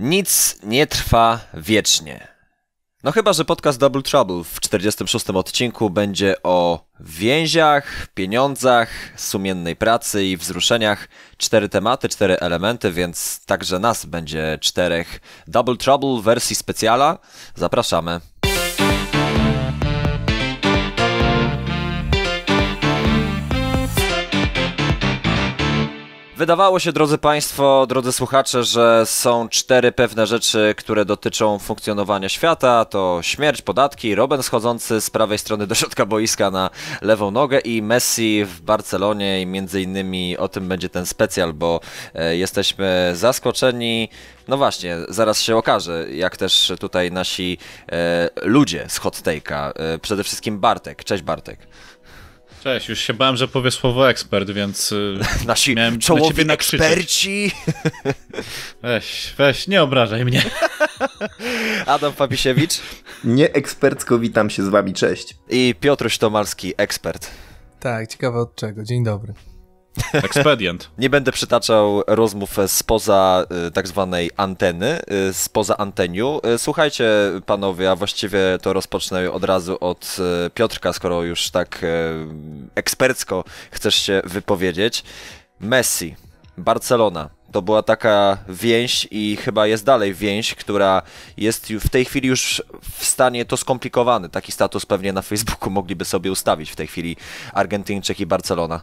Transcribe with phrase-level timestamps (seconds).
[0.00, 2.28] Nic nie trwa wiecznie.
[3.04, 10.24] No chyba, że podcast Double Trouble w 46 odcinku będzie o więziach, pieniądzach, sumiennej pracy
[10.24, 11.08] i wzruszeniach.
[11.36, 15.20] Cztery tematy, cztery elementy, więc także nas będzie czterech.
[15.46, 17.18] Double Trouble wersji specjala.
[17.54, 18.20] Zapraszamy.
[26.40, 32.84] Wydawało się, drodzy Państwo, drodzy słuchacze, że są cztery pewne rzeczy, które dotyczą funkcjonowania świata.
[32.84, 36.70] To śmierć, podatki, Robben schodzący z prawej strony do środka boiska na
[37.02, 41.80] lewą nogę i Messi w Barcelonie i między innymi o tym będzie ten specjal, bo
[42.14, 44.08] e, jesteśmy zaskoczeni.
[44.48, 47.58] No właśnie, zaraz się okaże, jak też tutaj nasi
[47.92, 51.04] e, ludzie z hot take'a, e, przede wszystkim Bartek.
[51.04, 51.58] Cześć Bartek.
[52.62, 57.52] Cześć, już się bałem, że powie słowo ekspert, więc y, Nasi miałem czołowi na eksperci.
[58.82, 60.42] Weź, weź, nie obrażaj mnie.
[61.86, 62.80] Adam Fabisiewicz.
[63.24, 65.36] Nie ekspercko witam się z wami, cześć.
[65.48, 67.30] I Piotruś Tomalski, ekspert.
[67.80, 68.84] Tak, ciekawe od czego.
[68.84, 69.34] Dzień dobry.
[70.12, 70.90] Ekspedient.
[70.98, 76.40] Nie będę przytaczał rozmów spoza y, tak zwanej anteny, y, spoza anteniu.
[76.54, 77.10] Y, słuchajcie,
[77.46, 80.16] panowie, a właściwie to rozpocznę od razu od
[80.54, 81.86] Piotrka, skoro już tak
[82.74, 85.04] ekspercko chcesz się wypowiedzieć.
[85.60, 86.16] Messi,
[86.58, 87.30] Barcelona.
[87.52, 91.02] To była taka więź i chyba jest dalej więź, która
[91.36, 94.28] jest w tej chwili już w stanie to skomplikowany.
[94.28, 97.16] Taki status pewnie na Facebooku mogliby sobie ustawić w tej chwili
[97.52, 98.80] Argentyńczyk i Barcelona.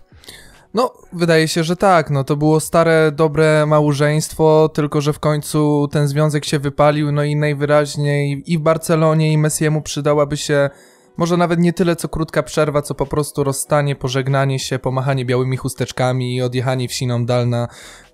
[0.74, 2.10] No, wydaje się, że tak.
[2.10, 7.24] No, to było stare, dobre małżeństwo, tylko że w końcu ten związek się wypalił, no
[7.24, 10.70] i najwyraźniej i w Barcelonie, i Messiemu przydałaby się
[11.18, 15.58] może nawet nie tyle co krótka przerwa, co po prostu rozstanie, pożegnanie się, pomachanie białymi
[15.58, 17.68] chusteczkami i odjechanie wsiną dal na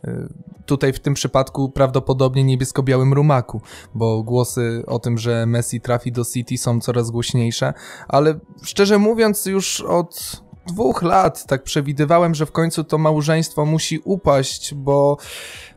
[0.08, 0.28] y,
[0.66, 3.62] tutaj w tym przypadku prawdopodobnie niebiesko-białym rumaku,
[3.96, 7.74] bo głosy o tym, że Messi trafi do City są coraz głośniejsze,
[8.08, 14.00] ale szczerze mówiąc już od dwóch lat tak przewidywałem, że w końcu to małżeństwo musi
[14.04, 15.18] upaść, bo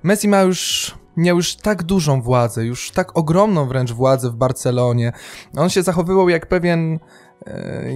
[0.02, 5.12] Messi ma już miał już tak dużą władzę, już tak ogromną wręcz władzę w Barcelonie.
[5.56, 6.98] On się zachowywał jak pewien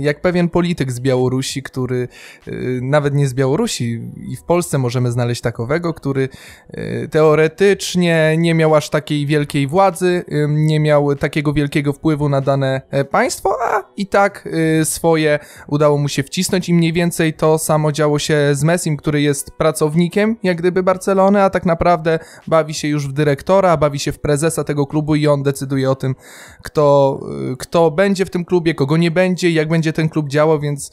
[0.00, 2.08] jak pewien polityk z Białorusi, który
[2.46, 2.52] e,
[2.82, 6.28] nawet nie z Białorusi i w Polsce możemy znaleźć takowego, który
[6.70, 12.80] e, teoretycznie nie miał aż takiej wielkiej władzy, nie miał takiego wielkiego wpływu na dane
[13.10, 14.48] państwo, a i tak
[14.84, 19.22] swoje udało mu się wcisnąć i mniej więcej to samo działo się z Messim, który
[19.22, 24.12] jest pracownikiem jak gdyby Barcelony, a tak naprawdę bawi się już w dyrektora, bawi się
[24.12, 26.14] w prezesa tego klubu i on decyduje o tym,
[26.62, 27.20] kto,
[27.58, 30.60] kto będzie w tym klubie, kogo nie będzie, będzie i jak będzie ten klub działał,
[30.60, 30.90] więc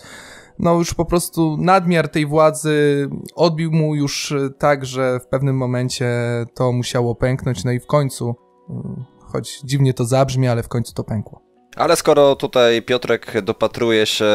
[0.59, 5.57] no już po prostu nadmiar tej władzy odbił mu już e, tak, że w pewnym
[5.57, 6.07] momencie
[6.55, 8.35] to musiało pęknąć, no i w końcu,
[8.69, 11.41] mm, choć dziwnie to zabrzmi, ale w końcu to pękło.
[11.75, 14.25] Ale skoro tutaj Piotrek dopatruje się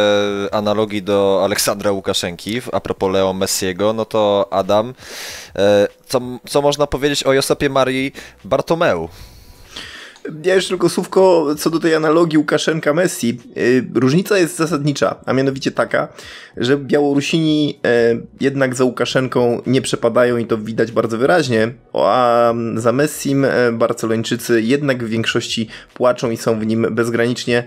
[0.52, 4.94] analogii do Aleksandra Łukaszenki a propos Leo Messiego, no to Adam,
[5.56, 8.12] e, co, co można powiedzieć o Josepie Marii
[8.44, 9.08] Bartomeu?
[10.44, 13.34] Ja jeszcze tylko słówko co do tej analogii Łukaszenka-Messi.
[13.56, 16.08] Y, różnica jest zasadnicza, a mianowicie taka,
[16.56, 22.92] że Białorusini e, jednak za Łukaszenką nie przepadają i to widać bardzo wyraźnie, a za
[22.92, 27.64] Messim e, Barcelończycy jednak w większości płaczą i są w nim bezgranicznie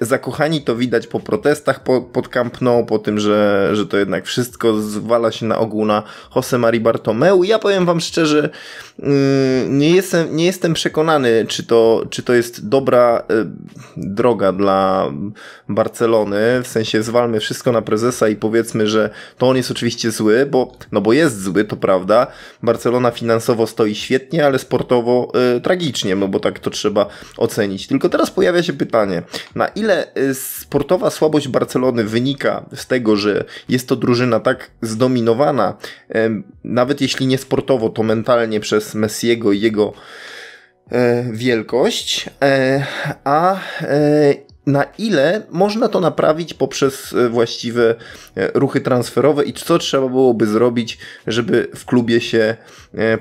[0.00, 4.26] zakochani to widać po protestach po, pod Camp Nou, po tym, że, że to jednak
[4.26, 6.02] wszystko zwala się na ogół na
[6.36, 7.44] Jose Mari Bartomeu.
[7.44, 8.50] Ja powiem wam szczerze,
[8.98, 13.44] mm, nie jestem, nie jestem przekonany, czy to, czy to jest dobra e,
[13.96, 15.12] droga dla
[15.68, 20.46] Barcelony, w sensie zwalmy wszystko na prezesa i powiedzmy, że to on jest oczywiście zły,
[20.46, 22.26] bo, no bo jest zły, to prawda.
[22.62, 27.06] Barcelona finansowo stoi świetnie, ale sportowo y, tragicznie, no bo tak to trzeba
[27.36, 27.86] ocenić.
[27.86, 29.22] Tylko teraz pojawia się pytanie,
[29.54, 34.70] na na ile y, sportowa słabość Barcelony wynika z tego, że jest to drużyna tak
[34.82, 35.76] zdominowana,
[36.64, 39.92] nawet jeśli nie sportowo, to mentalnie przez Messiego i jego
[40.92, 42.86] e, wielkość, e,
[43.24, 44.34] a e,
[44.66, 47.94] na ile można to naprawić poprzez właściwe
[48.54, 52.56] ruchy transferowe i co trzeba byłoby zrobić, żeby w klubie się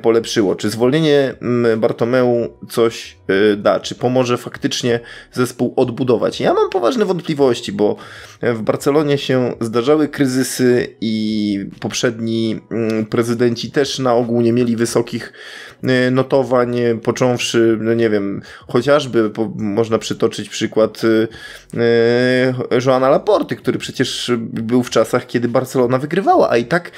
[0.01, 0.55] polepszyło.
[0.55, 3.17] Czy zwolnienie mm, Bartomeu coś
[3.57, 4.99] da, czy pomoże faktycznie
[5.31, 6.39] zespół odbudować?
[6.39, 7.95] Ja mam poważne wątpliwości, bo
[8.41, 15.33] w Barcelonie się zdarzały kryzysy i poprzedni mm, prezydenci też na ogół nie mieli wysokich
[16.11, 21.01] notowań, począwszy, no nie wiem, chociażby można przytoczyć przykład
[21.77, 26.91] E, Joana Laporty, który przecież był w czasach, kiedy Barcelona wygrywała, a i tak e,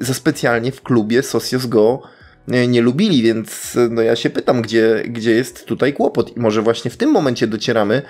[0.00, 2.02] za specjalnie w klubie Socios go
[2.48, 6.62] e, nie lubili, więc no ja się pytam, gdzie, gdzie jest tutaj kłopot i może
[6.62, 8.02] właśnie w tym momencie docieramy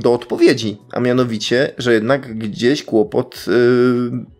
[0.00, 3.44] do odpowiedzi, a mianowicie, że jednak gdzieś kłopot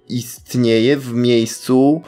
[0.09, 2.03] istnieje w miejscu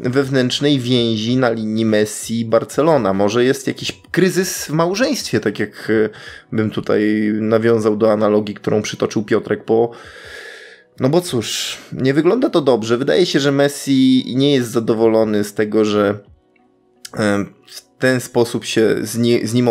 [0.00, 3.12] wewnętrznej więzi na linii Messi-Barcelona.
[3.12, 5.92] Może jest jakiś kryzys w małżeństwie, tak jak
[6.52, 9.90] bym tutaj nawiązał do analogii, którą przytoczył Piotrek po
[11.00, 12.98] no bo cóż, nie wygląda to dobrze.
[12.98, 16.18] Wydaje się, że Messi nie jest zadowolony z tego, że
[17.66, 19.68] w ten sposób się z, nie, z nim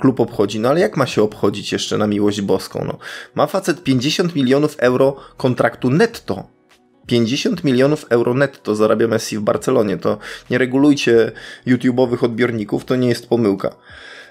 [0.00, 0.60] klub obchodzi.
[0.60, 2.84] No ale jak ma się obchodzić jeszcze na miłość boską?
[2.84, 2.98] No,
[3.34, 6.58] ma facet 50 milionów euro kontraktu netto
[7.06, 9.96] 50 milionów euro netto zarabia Messi w Barcelonie.
[9.96, 10.18] To
[10.50, 11.32] nie regulujcie
[11.66, 13.76] YouTube'owych odbiorników, to nie jest pomyłka.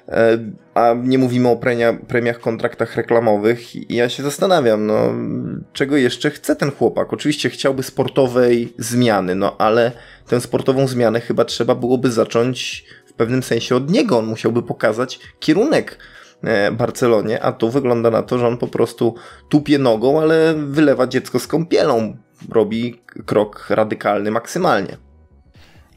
[0.07, 0.37] E,
[0.73, 5.13] a nie mówimy o premia, premiach, kontraktach reklamowych i ja się zastanawiam, no,
[5.73, 7.13] czego jeszcze chce ten chłopak.
[7.13, 9.91] Oczywiście chciałby sportowej zmiany, no ale
[10.27, 14.17] tę sportową zmianę chyba trzeba byłoby zacząć w pewnym sensie od niego.
[14.17, 15.99] On musiałby pokazać kierunek
[16.43, 19.15] e, Barcelonie, a tu wygląda na to, że on po prostu
[19.49, 22.17] tupie nogą, ale wylewa dziecko z kąpielą
[22.49, 25.06] robi krok radykalny maksymalnie.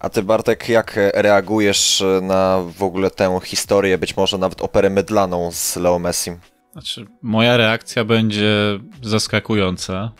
[0.00, 5.52] A ty Bartek, jak reagujesz na w ogóle tę historię, być może nawet operę mydlaną
[5.52, 6.38] z Leo Messim?
[6.72, 10.12] Znaczy, moja reakcja będzie zaskakująca.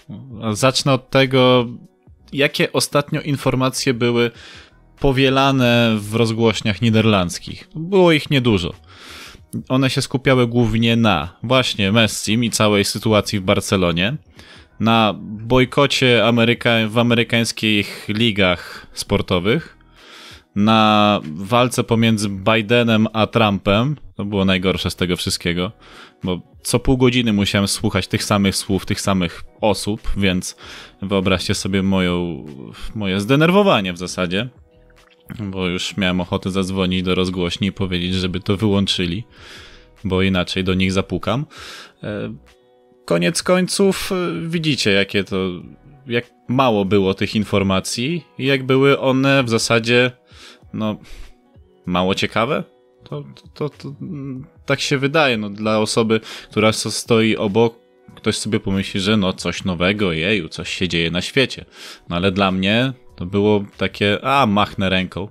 [0.53, 1.67] Zacznę od tego,
[2.33, 4.31] jakie ostatnio informacje były
[4.99, 7.69] powielane w rozgłośniach niderlandzkich.
[7.75, 8.75] Było ich niedużo.
[9.69, 14.17] One się skupiały głównie na właśnie Messim i całej sytuacji w Barcelonie
[14.81, 19.77] na bojkocie Ameryka w amerykańskich ligach sportowych,
[20.57, 23.97] na walce pomiędzy Bidenem a Trumpem.
[24.15, 25.73] To było najgorsze z tego wszystkiego,
[26.25, 30.57] bo co pół godziny musiałem słuchać tych samych słów, tych samych osób, więc
[31.03, 32.47] wyobraźcie sobie moją,
[32.95, 34.49] moje zdenerwowanie w zasadzie,
[35.41, 39.25] bo już miałem ochotę zadzwonić do rozgłośni i powiedzieć, żeby to wyłączyli,
[40.05, 41.47] bo inaczej do nich zapukam.
[43.11, 45.37] E, koniec końców y, widzicie, jakie to,
[46.07, 50.11] jak mało było tych informacji i jak były one w zasadzie,
[50.73, 50.99] no,
[51.87, 52.65] mało ciekawe.
[53.05, 53.25] To,
[53.55, 53.95] to, to, to
[54.67, 56.21] tak się wydaje, no, dla osoby,
[56.51, 57.79] która stoi obok,
[58.15, 61.65] ktoś sobie pomyśli, że no, coś nowego, jeju, coś się dzieje na świecie.
[62.09, 65.29] No, ale dla mnie to było takie, a, machnę ręką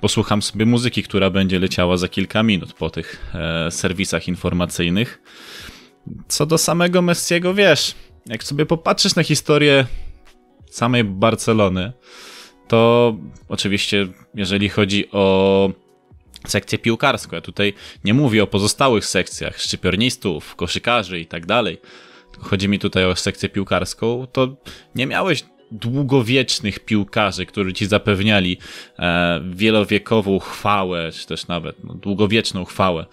[0.00, 5.20] posłucham sobie muzyki, która będzie leciała za kilka minut po tych e, serwisach informacyjnych.
[6.28, 7.94] Co do samego Messiego, wiesz,
[8.26, 9.86] jak sobie popatrzysz na historię
[10.70, 11.92] samej Barcelony,
[12.68, 13.16] to
[13.48, 15.70] oczywiście, jeżeli chodzi o
[16.46, 17.74] sekcję piłkarską, ja tutaj
[18.04, 21.80] nie mówię o pozostałych sekcjach, szczypiornistów, koszykarzy i tak dalej,
[22.38, 24.56] chodzi mi tutaj o sekcję piłkarską, to
[24.94, 28.58] nie miałeś długowiecznych piłkarzy, którzy ci zapewniali
[28.98, 33.06] e, wielowiekową chwałę, czy też nawet no, długowieczną chwałę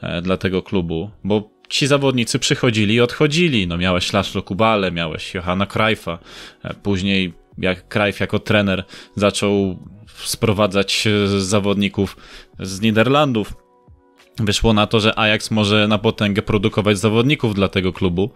[0.00, 3.66] e, dla tego klubu, bo ci zawodnicy przychodzili i odchodzili.
[3.66, 6.18] No miałeś Laszlo Kubale, miałeś Johanna Krajfa,
[6.64, 8.84] e, później jak Krajf jako trener
[9.16, 9.78] zaczął
[10.24, 11.08] sprowadzać
[11.38, 12.16] zawodników
[12.60, 13.54] z Niderlandów.
[14.38, 18.30] Wyszło na to, że Ajax może na potęgę produkować zawodników dla tego klubu.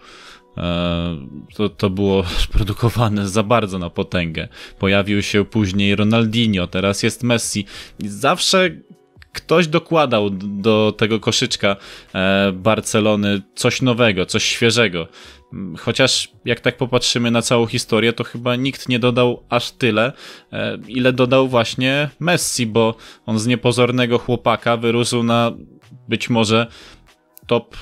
[0.57, 1.17] E,
[1.55, 4.49] to, to było produkowane za bardzo na potęgę.
[4.79, 7.67] Pojawił się później Ronaldinho, teraz jest Messi.
[7.99, 8.71] Zawsze
[9.33, 11.77] ktoś dokładał do tego koszyczka
[12.15, 15.09] e, Barcelony coś nowego, coś świeżego.
[15.79, 20.13] Chociaż jak tak popatrzymy na całą historię, to chyba nikt nie dodał aż tyle,
[20.53, 22.95] e, ile dodał właśnie Messi, bo
[23.27, 25.53] on z niepozornego chłopaka wyrósł na
[26.09, 26.67] być może
[27.47, 27.77] top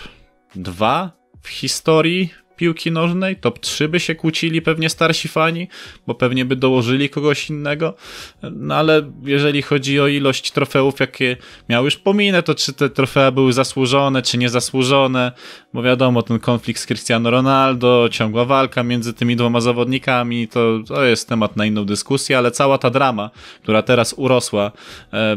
[0.55, 1.13] 2
[1.43, 5.69] w historii piłki nożnej, top 3 by się kłócili pewnie starsi fani,
[6.07, 7.95] bo pewnie by dołożyli kogoś innego,
[8.43, 11.37] no ale jeżeli chodzi o ilość trofeów, jakie
[11.69, 15.33] miał już pominę, to czy te trofea były zasłużone, czy niezasłużone,
[15.75, 21.05] bo wiadomo, ten konflikt z Cristiano Ronaldo, ciągła walka między tymi dwoma zawodnikami, to, to
[21.05, 23.31] jest temat na inną dyskusję, ale cała ta drama,
[23.63, 24.73] która teraz urosła,
[25.13, 25.37] e,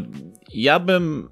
[0.54, 1.30] ja bym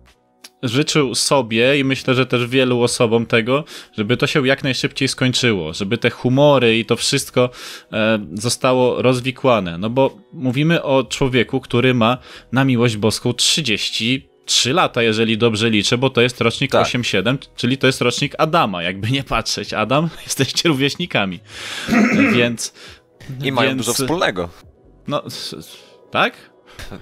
[0.63, 3.63] życzył sobie i myślę, że też wielu osobom tego,
[3.97, 7.49] żeby to się jak najszybciej skończyło, żeby te humory i to wszystko
[7.93, 9.77] e, zostało rozwikłane.
[9.77, 12.17] No bo mówimy o człowieku, który ma
[12.51, 16.87] na miłość boską 30 3 lata, jeżeli dobrze liczę, bo to jest rocznik tak.
[16.87, 19.73] 8-7, czyli to jest rocznik Adama, jakby nie patrzeć.
[19.73, 21.39] Adam, jesteście rówieśnikami.
[22.33, 22.73] Więc.
[23.43, 24.49] I mają dużo wspólnego.
[25.07, 25.23] No,
[26.11, 26.33] tak?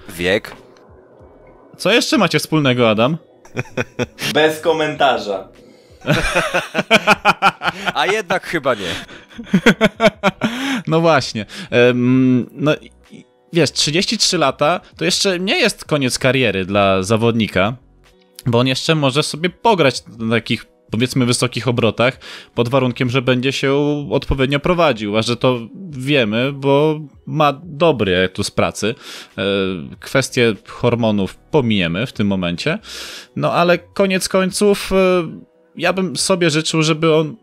[0.09, 0.55] Wiek.
[1.77, 3.17] Co jeszcze macie wspólnego, Adam?
[4.33, 5.47] Bez komentarza.
[7.93, 8.91] A jednak chyba nie.
[10.87, 11.45] No właśnie.
[11.71, 12.75] Um, no
[13.53, 17.75] wiesz, 33 lata to jeszcze nie jest koniec kariery dla zawodnika,
[18.45, 22.19] bo on jeszcze może sobie pograć na takich powiedzmy wysokich obrotach,
[22.55, 23.75] pod warunkiem, że będzie się
[24.11, 28.95] odpowiednio prowadził, a że to wiemy, bo ma dobry tu z pracy.
[29.37, 29.43] E,
[29.99, 32.79] kwestie hormonów pomijemy w tym momencie,
[33.35, 34.95] no ale koniec końców e,
[35.75, 37.35] ja bym sobie życzył, żeby on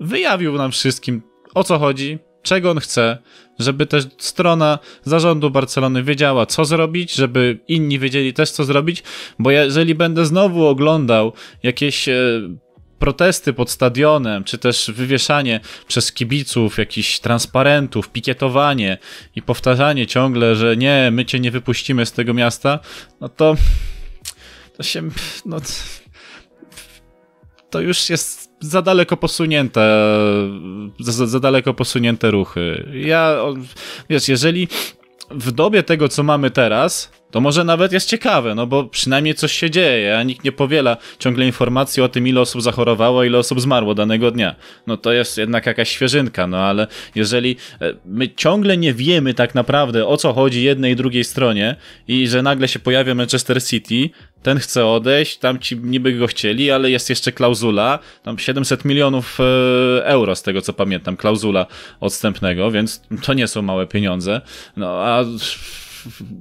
[0.00, 1.22] wyjawił nam wszystkim
[1.54, 3.18] o co chodzi, czego on chce,
[3.58, 9.02] żeby też strona zarządu Barcelony wiedziała, co zrobić, żeby inni wiedzieli też, co zrobić,
[9.38, 11.32] bo jeżeli będę znowu oglądał
[11.62, 12.14] jakieś e,
[12.98, 18.98] protesty pod stadionem, czy też wywieszanie przez kibiców jakichś transparentów, pikietowanie
[19.36, 22.78] i powtarzanie ciągle, że nie, my cię nie wypuścimy z tego miasta,
[23.20, 23.56] no to
[24.76, 25.02] to się,
[25.46, 25.56] no
[27.70, 29.80] to już jest za daleko posunięte,
[31.00, 32.88] za, za daleko posunięte ruchy.
[32.92, 33.36] Ja,
[34.10, 34.68] wiesz, jeżeli
[35.30, 39.52] w dobie tego, co mamy teraz, to może nawet jest ciekawe, no bo przynajmniej coś
[39.52, 43.60] się dzieje, a nikt nie powiela ciągle informacji o tym, ile osób zachorowało, ile osób
[43.60, 44.54] zmarło danego dnia.
[44.86, 49.54] No to jest jednak jakaś świeżynka, no ale jeżeli e, my ciągle nie wiemy tak
[49.54, 51.76] naprawdę o co chodzi jednej i drugiej stronie
[52.08, 54.10] i że nagle się pojawia Manchester City,
[54.42, 59.38] ten chce odejść, tam ci niby go chcieli, ale jest jeszcze klauzula, tam 700 milionów
[59.40, 61.66] e, euro z tego co pamiętam, klauzula
[62.00, 64.40] odstępnego, więc to nie są małe pieniądze.
[64.76, 65.24] No a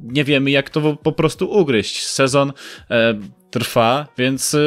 [0.03, 2.05] nie wiemy, jak to po prostu ugryźć.
[2.05, 2.53] Sezon
[2.91, 3.20] e,
[3.51, 4.53] trwa, więc.
[4.53, 4.60] E,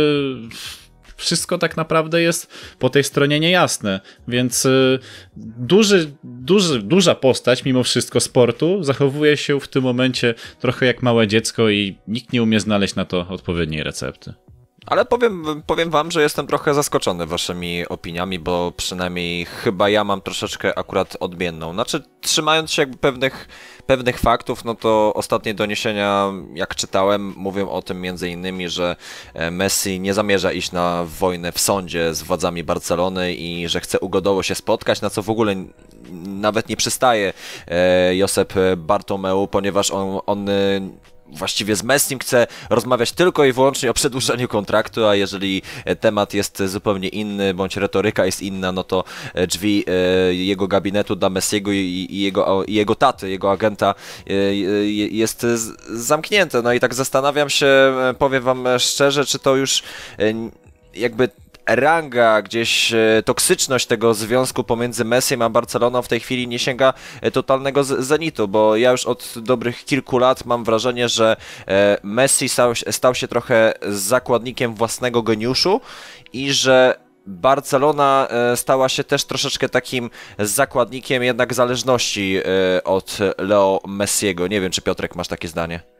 [1.16, 4.98] wszystko tak naprawdę jest po tej stronie niejasne, więc e,
[5.36, 11.26] duży, duży, duża postać mimo wszystko sportu zachowuje się w tym momencie trochę jak małe
[11.26, 14.34] dziecko i nikt nie umie znaleźć na to odpowiedniej recepty.
[14.86, 20.20] Ale powiem, powiem wam, że jestem trochę zaskoczony waszymi opiniami, bo przynajmniej chyba ja mam
[20.20, 21.72] troszeczkę akurat odmienną.
[21.72, 23.48] Znaczy, trzymając się jakby pewnych,
[23.86, 28.96] pewnych faktów, no to ostatnie doniesienia, jak czytałem, mówią o tym między innymi, że
[29.34, 34.00] e, Messi nie zamierza iść na wojnę w sądzie z władzami Barcelony i że chce
[34.00, 35.54] ugodowo się spotkać, na co w ogóle
[36.26, 37.32] nawet nie przystaje
[37.68, 40.46] e, Josep Bartomeu, ponieważ on, on
[41.28, 46.34] właściwie z Messim chce rozmawiać tylko i wyłącznie o przedłużeniu kontraktu, a jeżeli e, temat
[46.34, 49.04] jest zupełnie inny, bądź retoryka jest inna, no to
[49.34, 53.94] e, drzwi e, jego gabinetu dla Messiego i, jego, i jego taty, jego agenta
[55.10, 55.46] jest
[55.90, 56.62] zamknięte.
[56.62, 59.82] No i tak zastanawiam się, powiem wam szczerze, czy to już
[60.94, 61.28] jakby
[61.66, 66.94] ranga, gdzieś e, toksyczność tego związku pomiędzy Messiem a Barceloną w tej chwili nie sięga
[67.20, 71.36] e, totalnego zenitu, bo ja już od dobrych kilku lat mam wrażenie, że
[71.68, 72.48] e, Messi
[72.90, 75.80] stał, się trochę zakładnikiem własnego geniuszu
[76.32, 82.38] i że Barcelona stała się też troszeczkę takim zakładnikiem jednak zależności
[82.84, 84.46] od Leo Messiego.
[84.46, 85.95] Nie wiem, czy Piotrek masz takie zdanie.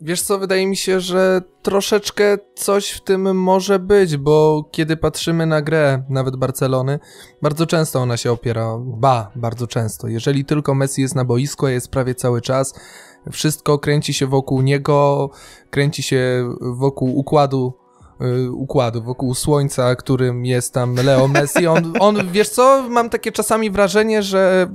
[0.00, 5.46] Wiesz co, wydaje mi się, że troszeczkę coś w tym może być, bo kiedy patrzymy
[5.46, 6.98] na grę, nawet Barcelony,
[7.42, 10.08] bardzo często ona się opiera, ba, bardzo często.
[10.08, 12.74] Jeżeli tylko Messi jest na boisku, a jest prawie cały czas,
[13.32, 15.30] wszystko kręci się wokół niego,
[15.70, 17.74] kręci się wokół układu
[18.22, 21.66] Y, układu, wokół Słońca, którym jest tam Leo Messi.
[21.66, 24.70] On, on wiesz co, mam takie czasami wrażenie, że,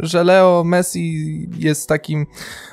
[0.00, 2.26] że Leo Messi jest takim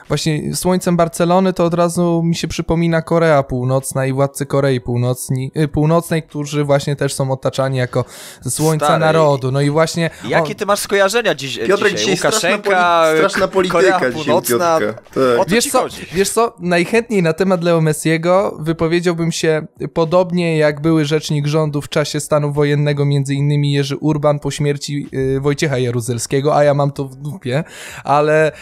[0.07, 5.51] właśnie Słońcem Barcelony, to od razu mi się przypomina Korea Północna i władcy Korei Północni,
[5.57, 8.05] y, Północnej, którzy właśnie też są otaczani jako
[8.49, 8.99] Słońca Stary.
[8.99, 9.51] Narodu.
[9.51, 10.09] No i właśnie...
[10.27, 12.15] Jakie ty masz skojarzenia dziś, Piotrek, dzisiaj?
[12.15, 14.79] dzisiaj Łukaszenka, straszna, poli straszna polityka Północna.
[14.79, 15.03] Tak.
[15.47, 21.47] Wiesz co, wiesz co, najchętniej na temat Leo Messiego wypowiedziałbym się Podobnie jak były rzecznik
[21.47, 26.63] rządu w czasie stanu wojennego, między innymi Jerzy Urban po śmierci y, Wojciecha Jaruzelskiego, a
[26.63, 27.63] ja mam to w dupie,
[28.03, 28.53] ale y,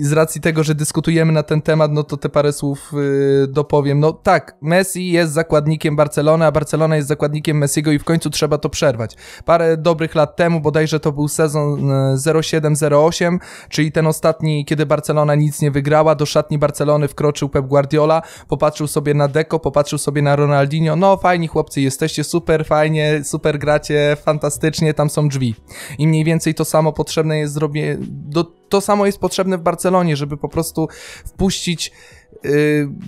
[0.00, 4.00] z racji tego, że dyskutujemy na ten temat, no to te parę słów y, dopowiem.
[4.00, 8.58] No tak, Messi jest zakładnikiem Barcelony, a Barcelona jest zakładnikiem Messiego i w końcu trzeba
[8.58, 9.16] to przerwać.
[9.44, 15.62] Parę dobrych lat temu, bodajże to był sezon 07-08, czyli ten ostatni, kiedy Barcelona nic
[15.62, 20.36] nie wygrała, do szatni Barcelony wkroczył Pep Guardiola, popatrzył sobie na Deco, popatrzył sobie na
[20.36, 25.54] Ronaldinho, no fajni chłopcy jesteście, super fajnie, super gracie, fantastycznie, tam są drzwi.
[25.98, 30.16] I mniej więcej to samo potrzebne jest zrobię, do, to samo jest potrzebne w Barcelonie,
[30.16, 30.88] żeby po prostu
[31.24, 31.92] wpuścić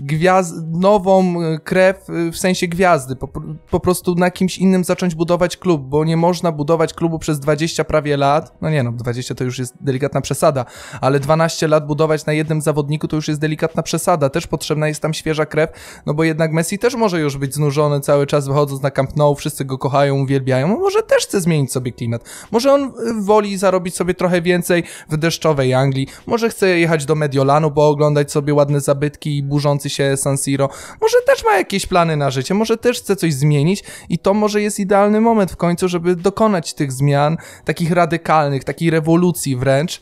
[0.03, 1.35] gwiazd, nową
[1.65, 3.29] krew w sensie gwiazdy, po,
[3.71, 7.85] po prostu na kimś innym zacząć budować klub, bo nie można budować klubu przez 20
[7.85, 10.65] prawie lat, no nie no, 20 to już jest delikatna przesada,
[11.01, 15.03] ale 12 lat budować na jednym zawodniku to już jest delikatna przesada, też potrzebna jest
[15.03, 15.71] tam świeża krew,
[16.07, 19.35] no bo jednak Messi też może już być znużony cały czas wychodząc na Camp Nou,
[19.35, 24.15] wszyscy go kochają, uwielbiają, może też chce zmienić sobie klimat, może on woli zarobić sobie
[24.15, 29.20] trochę więcej w deszczowej Anglii, może chce jechać do Mediolanu, bo oglądać sobie ładne zabytki
[29.27, 30.69] i burzący się San Siro,
[31.01, 34.63] może też ma jakieś plany na życie, może też chce coś zmienić i to może
[34.63, 40.01] jest idealny moment w końcu, żeby dokonać tych zmian, takich radykalnych, takiej rewolucji wręcz,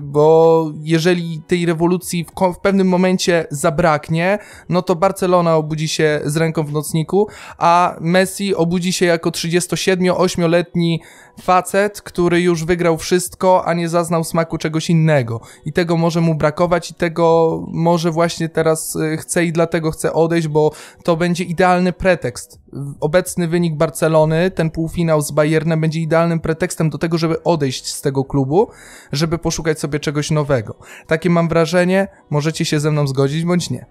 [0.00, 4.38] bo jeżeli tej rewolucji w, w, pewnym momencie zabraknie,
[4.68, 7.28] no to Barcelona obudzi się z ręką w nocniku,
[7.58, 11.00] a Messi obudzi się jako 37-8-letni
[11.42, 15.40] facet, który już wygrał wszystko, a nie zaznał smaku czegoś innego.
[15.64, 20.12] I tego może mu brakować i tego może właśnie teraz y, chce i dlatego chce
[20.12, 20.72] odejść, bo
[21.04, 22.63] to będzie idealny pretekst.
[23.00, 28.00] Obecny wynik Barcelony, ten półfinał z Bayernem będzie idealnym pretekstem do tego, żeby odejść z
[28.00, 28.70] tego klubu,
[29.12, 30.78] żeby poszukać sobie czegoś nowego.
[31.06, 33.86] Takie mam wrażenie, możecie się ze mną zgodzić bądź nie.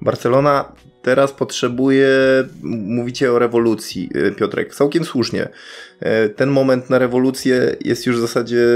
[0.00, 0.72] Barcelona
[1.02, 2.08] teraz potrzebuje,
[2.62, 5.48] mówicie o rewolucji, y, Piotrek, całkiem słusznie.
[6.02, 8.66] Y, ten moment na rewolucję jest już w zasadzie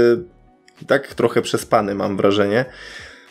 [0.87, 2.65] tak trochę przespany, mam wrażenie,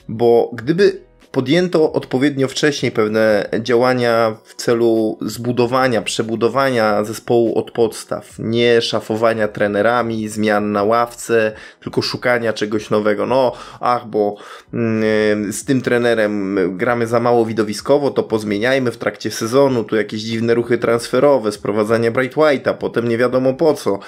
[0.09, 1.01] bo gdyby
[1.33, 10.29] podjęto odpowiednio wcześniej pewne działania w celu zbudowania, przebudowania zespołu od podstaw, nie szafowania trenerami,
[10.29, 13.27] zmian na ławce, tylko szukania czegoś nowego.
[13.27, 14.37] No, ach, bo
[14.75, 20.21] mm, z tym trenerem gramy za mało widowiskowo, to pozmieniajmy w trakcie sezonu, tu jakieś
[20.21, 23.99] dziwne ruchy transferowe, sprowadzanie Bright White'a, potem nie wiadomo po co.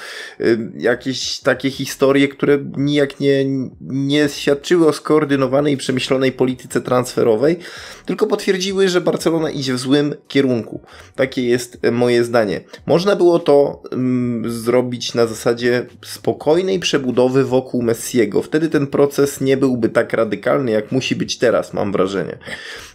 [0.40, 3.44] Y, jakieś takie historie, które nijak nie,
[3.80, 7.58] nie świadczyły o skoordynowanej i przemyślonej polityce transferowej transferowej,
[8.06, 10.80] tylko potwierdziły, że Barcelona idzie w złym kierunku.
[11.16, 12.60] Takie jest moje zdanie.
[12.86, 18.42] Można było to mm, zrobić na zasadzie spokojnej przebudowy wokół Messiego.
[18.42, 22.38] Wtedy ten proces nie byłby tak radykalny, jak musi być teraz, mam wrażenie.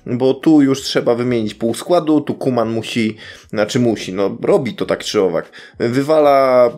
[0.05, 3.17] Bo tu już trzeba wymienić pół składu, tu Kuman musi,
[3.49, 5.51] znaczy musi, no robi to tak czy owak.
[5.79, 6.69] Wywala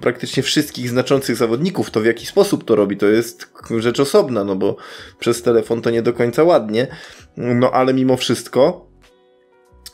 [0.00, 4.56] praktycznie wszystkich znaczących zawodników, to w jaki sposób to robi, to jest rzecz osobna, no
[4.56, 4.76] bo
[5.18, 6.86] przez telefon to nie do końca ładnie,
[7.36, 8.86] no ale mimo wszystko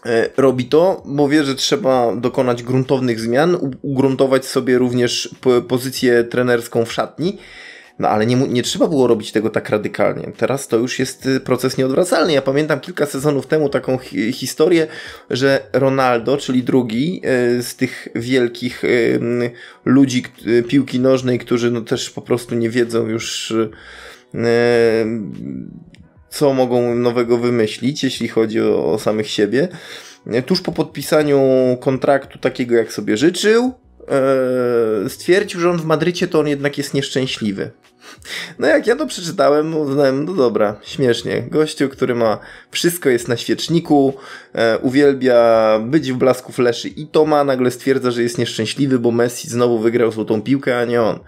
[0.07, 5.35] e, robi to, bo wie, że trzeba dokonać gruntownych zmian, ugruntować sobie również
[5.69, 7.39] pozycję trenerską w szatni,
[8.01, 10.33] no ale nie, nie trzeba było robić tego tak radykalnie.
[10.37, 12.33] Teraz to już jest y, proces nieodwracalny.
[12.33, 14.87] Ja pamiętam kilka sezonów temu taką hi historię,
[15.31, 17.23] że Ronaldo, czyli drugi
[17.59, 19.21] y, z tych wielkich y,
[19.85, 20.23] ludzi
[20.69, 23.55] piłki nożnej, którzy no też po prostu nie wiedzą już
[26.31, 29.69] co mogą nowego wymyślić, jeśli chodzi o, o samych siebie.
[30.47, 31.41] Tuż po podpisaniu
[31.81, 33.75] kontraktu takiego, jak sobie życzył,
[35.09, 37.71] stwierdził, że on w Madrycie to on jednak jest nieszczęśliwy.
[38.59, 41.43] No jak ja to przeczytałem, no uznałem, no dobra, śmiesznie.
[41.51, 42.39] Gościu, który ma
[42.71, 44.15] wszystko jest na świeczniku,
[44.55, 49.11] e, uwielbia być w blasku fleszy i to ma, nagle stwierdza, że jest nieszczęśliwy, bo
[49.11, 51.19] Messi znowu wygrał złotą piłkę, a nie on.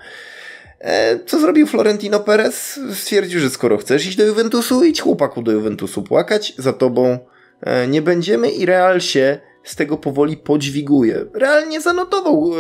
[0.81, 2.81] E, co zrobił Florentino Perez?
[2.95, 7.19] Stwierdził, że skoro chcesz iść do Juventusu, idź chłopaku do Juventusu płakać, za tobą
[7.61, 11.25] e, nie będziemy i Real się z tego powoli podźwiguje.
[11.35, 12.53] Realnie zanotował,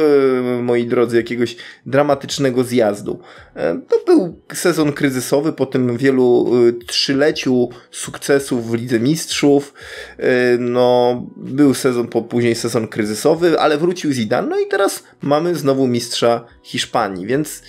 [0.59, 3.19] e, moi drodzy, jakiegoś dramatycznego zjazdu.
[3.57, 9.75] E, to był sezon kryzysowy po tym wielu e, trzyleciu sukcesów w Lidze Mistrzów.
[10.19, 15.55] E, no, był sezon, po, później sezon kryzysowy, ale wrócił Zidane, no i teraz mamy
[15.55, 17.63] znowu mistrza Hiszpanii, więc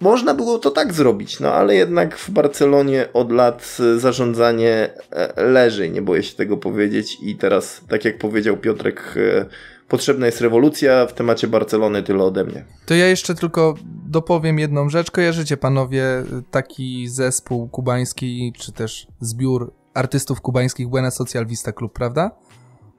[0.00, 5.90] można było to tak zrobić, no ale jednak w Barcelonie od lat zarządzanie e, leży,
[5.90, 9.46] nie boję się tego powiedzieć i teraz, tak jak powiedział Piotrek, e,
[9.88, 12.64] potrzebna jest rewolucja w temacie Barcelony, tyle ode mnie.
[12.86, 13.74] To ja jeszcze tylko
[14.08, 15.10] dopowiem jedną rzecz.
[15.10, 16.04] Kojarzycie panowie
[16.50, 22.30] taki zespół kubański, czy też zbiór artystów kubańskich Buena Social Vista Club, prawda?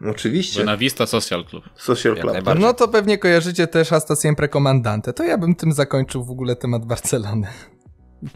[0.06, 0.64] Oczywiście.
[0.64, 1.64] Na Vista Social Club.
[1.76, 2.36] Social Club.
[2.60, 5.14] No to pewnie kojarzycie też Hasta Siempre Comandante.
[5.14, 7.48] To ja bym tym zakończył w ogóle temat Barcelony.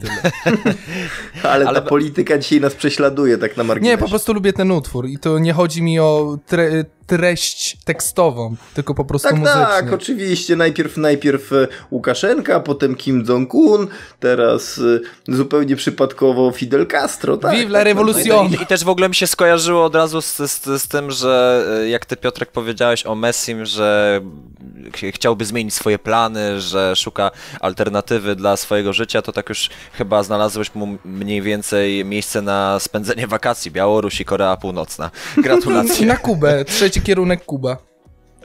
[1.44, 3.96] Ale, Ale ta polityka dzisiaj nas prześladuje tak na marginesie.
[3.96, 6.86] Nie, po prostu lubię ten utwór i to nie chodzi mi o tre
[7.18, 9.62] treść tekstową, tylko po prostu tak, muzycznie.
[9.62, 10.56] Tak, oczywiście.
[10.56, 13.88] Najpierw, najpierw e, Łukaszenka, potem Kim Jong-un,
[14.20, 14.82] teraz
[15.28, 17.38] e, zupełnie przypadkowo Fidel Castro.
[17.38, 18.48] Tak, Vive la tak, revolution!
[18.48, 21.66] I, I, też w ogóle mi się skojarzyło od razu z, z, z tym, że
[21.84, 24.22] e, jak ty Piotrek powiedziałeś o Messim, że
[24.96, 30.24] ch- chciałby zmienić swoje plany, że szuka alternatywy dla swojego życia, to tak już chyba
[30.24, 33.72] znalazłeś mu mniej więcej miejsce na spędzenie wakacji.
[33.72, 35.12] Białoruś i Korea Północna.
[35.38, 36.06] I Gratulacje.
[36.06, 37.78] na Kubę, trzeci kierunek Kuba.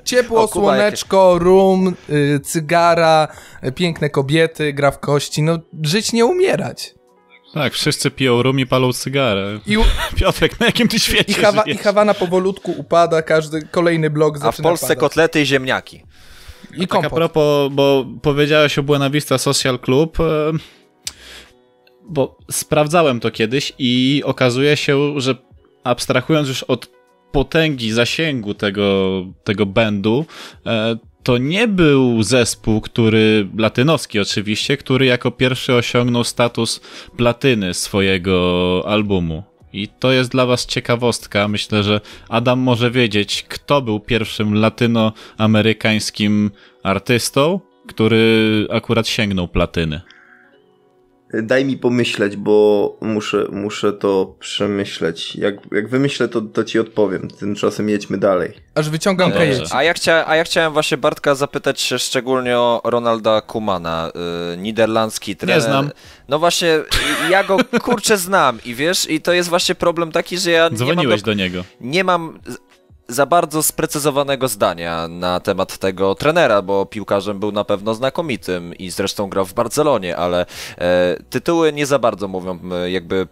[0.05, 3.29] Ciepło, O, Kuba, słoneczko, rum, y, cygara,
[3.65, 5.43] y, piękne kobiety, gra w kości.
[5.43, 6.95] No, żyć nie umierać.
[7.55, 9.59] Tak, wszyscy piją rum i palą cygarę.
[9.67, 9.77] I,
[10.19, 11.77] Piotrek, na jakim ty świecie i, Hawa, I?
[11.77, 15.01] Hawana powolutku upada, każdy kolejny blok A w zaczyna Polsce padać.
[15.01, 16.03] kotlety i ziemniaki.
[16.77, 17.13] I Tak a kompot.
[17.13, 20.25] propos, bo powiedziałeś o Buena Vista Social Club, e,
[22.09, 25.35] bo sprawdzałem to kiedyś i okazuje się, że
[25.85, 26.89] abstrahując już od
[27.33, 30.27] potęgi zasięgu tego, tego bandu,
[30.67, 36.81] e, to nie był zespół, który, latynoski oczywiście, który jako pierwszy osiągnął status
[37.17, 39.43] platyny swojego albumu.
[39.73, 41.49] I to jest dla was ciekawostka.
[41.49, 46.51] Myślę, że Adam może wiedzieć, kto był pierwszym latynoamerykańskim
[46.83, 50.01] artystą, który akurat sięgnął platyny.
[51.33, 55.37] Daj mi pomyśleć, bo muszę, muszę to przemyśleć.
[55.37, 57.29] Jak, jak wymyślę, to, to ci odpowiem.
[57.29, 58.53] Tymczasem jedźmy dalej.
[58.75, 59.63] Aż wyciągam kajeci.
[59.73, 64.13] A ja, chcia, a ja chciałem właśnie Bartka zapytać się szczególnie o Ronalda Kumana,
[64.55, 65.63] y, niderlandzki trener.
[65.63, 65.91] znam.
[66.29, 66.69] No właśnie,
[67.31, 70.71] ja go kurczę znam i wiesz, i to jest właśnie problem taki, że ja nie
[70.71, 71.65] mam, Dzwoniłeś do, do niego.
[71.81, 72.39] nie mam
[73.09, 78.91] za bardzo sprecyzowanego zdania na temat tego trenera, bo piłkarzem był na pewno znakomitym i
[78.91, 80.47] zresztą grał w Barcelonie, ale
[80.79, 83.29] e, tytuły nie za bardzo mówią jakby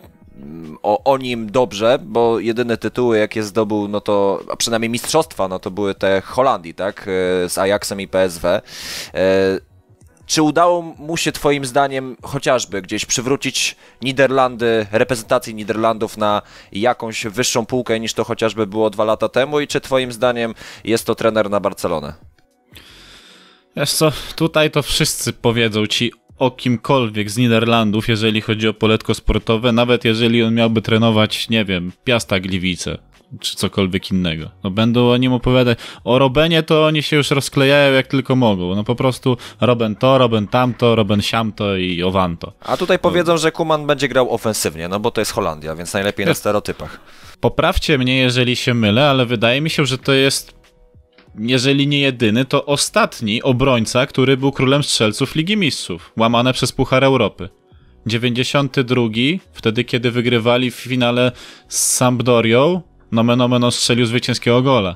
[0.82, 5.58] o, o nim dobrze, bo jedyne tytuły jakie zdobył, no to, a przynajmniej mistrzostwa, no
[5.58, 8.46] to były te Holandii, tak, e, z Ajaxem i PSW.
[8.46, 8.60] E,
[10.26, 17.66] czy udało mu się Twoim zdaniem chociażby gdzieś przywrócić Niderlandy, reprezentację Niderlandów na jakąś wyższą
[17.66, 21.50] półkę niż to chociażby było dwa lata temu i czy Twoim zdaniem jest to trener
[21.50, 22.14] na Barcelonę?
[23.76, 29.14] Wiesz co, tutaj to wszyscy powiedzą ci o kimkolwiek z Niderlandów, jeżeli chodzi o poletko
[29.14, 32.98] sportowe, nawet jeżeli on miałby trenować, nie wiem, Piasta Gliwice,
[33.40, 34.50] czy cokolwiek innego.
[34.64, 35.78] No będą o nim opowiadać.
[36.04, 38.74] O Robenie to oni się już rozklejają jak tylko mogą.
[38.74, 42.52] No po prostu Roben to, Roben tamto, Roben siamto i owanto.
[42.60, 46.26] A tutaj powiedzą, że Kuman będzie grał ofensywnie, no bo to jest Holandia, więc najlepiej
[46.26, 47.00] na stereotypach.
[47.40, 50.54] Poprawcie mnie, jeżeli się mylę, ale wydaje mi się, że to jest,
[51.38, 57.04] jeżeli nie jedyny, to ostatni obrońca, który był królem strzelców Ligi Mistrzów, łamane przez Puchar
[57.04, 57.48] Europy.
[58.06, 59.08] 92,
[59.52, 61.32] wtedy kiedy wygrywali w finale
[61.68, 62.82] z Sampdorią,
[63.14, 64.94] nomen omen strzelił zwycięskiego gola.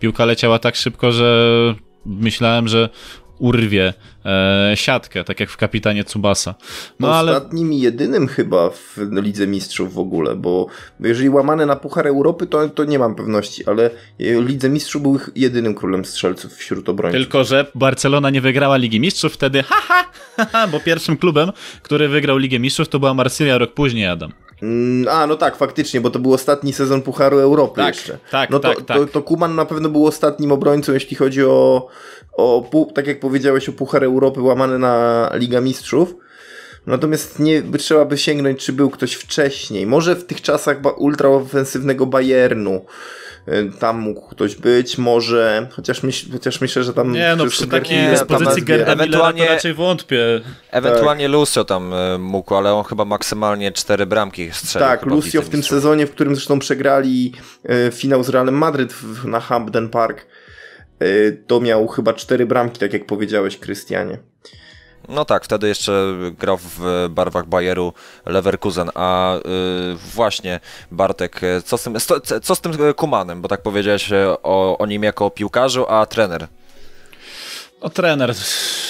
[0.00, 1.74] Piłka leciała tak szybko, że
[2.06, 2.88] myślałem, że
[3.38, 3.94] urwie
[4.24, 6.54] e, siatkę, tak jak w kapitanie Tsubasa.
[7.00, 10.66] No ale Ostatnim i jedynym chyba w Lidze Mistrzów w ogóle, bo
[11.00, 15.18] jeżeli łamane na Puchar Europy, to, to nie mam pewności, ale w Lidze Mistrzów był
[15.36, 17.20] jedynym królem strzelców wśród obrońców.
[17.20, 20.04] Tylko, że Barcelona nie wygrała Ligi Mistrzów wtedy, haha,
[20.36, 24.32] haha, bo pierwszym klubem, który wygrał Ligę Mistrzów, to była Marsylia rok później, Adam.
[24.62, 28.18] Mm, A, no tak, faktycznie, bo to był ostatni sezon Pucharu Europy Tak, jeszcze.
[28.30, 29.10] tak, no to, tak, To, tak.
[29.10, 31.88] to Kuman na pewno był ostatnim obrońcą, jeśli chodzi o,
[32.32, 36.14] o tak jak powiedziałeś, o Puchar Europy łamany na Liga Mistrzów.
[36.86, 39.86] Natomiast nie trzeba by sięgnąć, czy był ktoś wcześniej.
[39.86, 42.84] Może w tych czasach ba- ultraofensywnego Bayernu.
[43.48, 47.66] y, Tam mógł ktoś być, może, chociaż, myśl, chociaż myślę, że tam Nie, no przy
[47.66, 50.40] takiej dyspozycji Gerda Ewentualnie- raczej wątpię.
[50.70, 54.88] Ewentualnie Lucio tam e, mógł, ale on chyba maksymalnie cztery bramki strzelił.
[54.88, 57.32] Tak, Lucio w tym sezonie, w którym zresztą przegrali
[57.64, 60.43] e, finał z Realem Madryt w, na Hampden Park, e,
[61.46, 64.18] to miał chyba cztery bramki, tak jak powiedziałeś, Krystianie.
[65.08, 67.92] No tak, wtedy jeszcze grał w barwach Bayeru
[68.26, 69.40] Leverkusen, a y,
[70.14, 71.96] właśnie Bartek, co z tym,
[72.42, 76.06] co z tym Kumanem, bo tak powiedziałeś y, o, o nim jako o piłkarzu, a
[76.06, 76.48] trener.
[77.82, 78.34] No trener,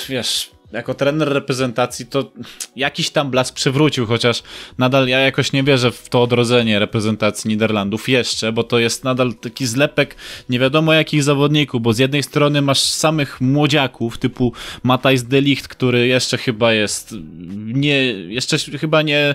[0.08, 2.32] wiesz, jako trener reprezentacji to
[2.76, 4.42] jakiś tam blask przywrócił, chociaż
[4.78, 9.34] nadal ja jakoś nie wierzę w to odrodzenie reprezentacji Niderlandów jeszcze, bo to jest nadal
[9.34, 10.16] taki zlepek
[10.48, 15.68] nie wiadomo jakich zawodników, bo z jednej strony masz samych młodziaków typu Matthijs de Ligt,
[15.68, 17.14] który jeszcze chyba jest
[17.56, 19.34] nie, jeszcze chyba nie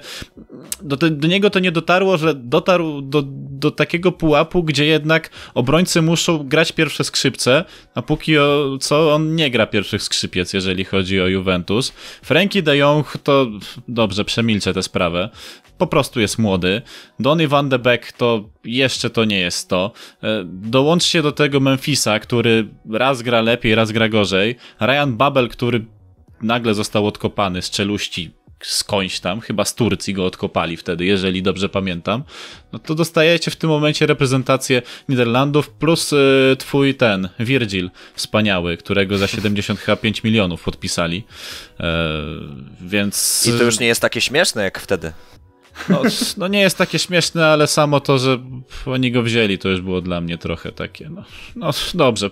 [0.81, 3.23] do, te, do niego to nie dotarło, że dotarł do,
[3.59, 9.35] do takiego pułapu, gdzie jednak obrońcy muszą grać pierwsze skrzypce, a póki o, co on
[9.35, 11.93] nie gra pierwszych skrzypiec, jeżeli chodzi o Juventus.
[12.23, 13.47] Frankie de Jong to
[13.87, 15.29] dobrze, przemilczę tę sprawę.
[15.77, 16.81] Po prostu jest młody.
[17.19, 19.91] Donny van de Beek to jeszcze to nie jest to.
[20.23, 24.55] E, Dołączcie do tego Memphisa, który raz gra lepiej, raz gra gorzej.
[24.81, 25.85] Ryan Babel, który
[26.41, 28.31] nagle został odkopany z czeluści
[28.63, 32.23] skądś tam, chyba z Turcji go odkopali wtedy, jeżeli dobrze pamiętam,
[32.71, 39.17] no to dostajecie w tym momencie reprezentację Niderlandów plus y, twój ten, Virgil, wspaniały, którego
[39.17, 41.23] za 75 milionów podpisali,
[41.79, 42.09] e,
[42.81, 43.45] więc...
[43.47, 45.13] I to już nie jest takie śmieszne jak wtedy.
[45.89, 46.01] No,
[46.37, 48.39] no, nie jest takie śmieszne, ale samo to, że
[48.85, 51.23] oni go wzięli, to już było dla mnie trochę takie, no,
[51.55, 52.29] no dobrze.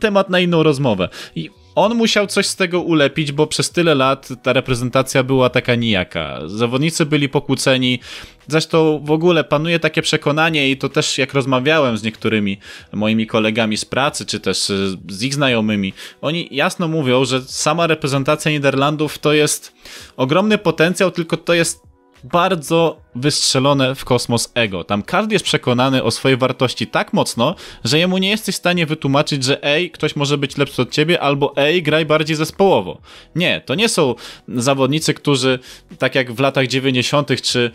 [0.00, 1.08] Temat na inną rozmowę.
[1.34, 5.74] I on musiał coś z tego ulepić, bo przez tyle lat ta reprezentacja była taka
[5.74, 6.40] nijaka.
[6.46, 8.00] Zawodnicy byli pokłóceni.
[8.48, 12.58] Zresztą w ogóle panuje takie przekonanie, i to też jak rozmawiałem z niektórymi
[12.92, 14.72] moimi kolegami z pracy, czy też
[15.08, 19.72] z ich znajomymi, oni jasno mówią, że sama reprezentacja Niderlandów to jest
[20.16, 21.89] ogromny potencjał, tylko to jest
[22.24, 24.84] bardzo wystrzelone w kosmos ego.
[24.84, 27.54] Tam każdy jest przekonany o swojej wartości tak mocno,
[27.84, 31.20] że jemu nie jesteś w stanie wytłumaczyć, że ej, ktoś może być lepszy od ciebie,
[31.20, 33.00] albo ej, graj bardziej zespołowo.
[33.34, 34.14] Nie, to nie są
[34.48, 35.58] zawodnicy, którzy
[35.98, 37.70] tak jak w latach 90., czy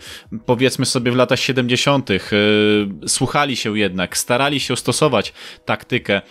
[0.46, 2.18] powiedzmy sobie w latach 70., yy,
[3.06, 5.32] słuchali się jednak, starali się stosować
[5.64, 6.22] taktykę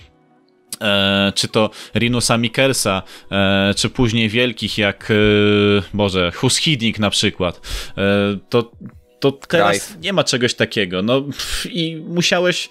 [0.82, 5.16] E, czy to Rinusa Mikelsa, e, czy później wielkich jak, e,
[5.94, 7.62] Boże, Hus Hiddink na przykład,
[7.98, 8.72] e, to
[9.20, 11.02] to teraz nie ma czegoś takiego.
[11.02, 11.24] No
[11.70, 12.70] i musiałeś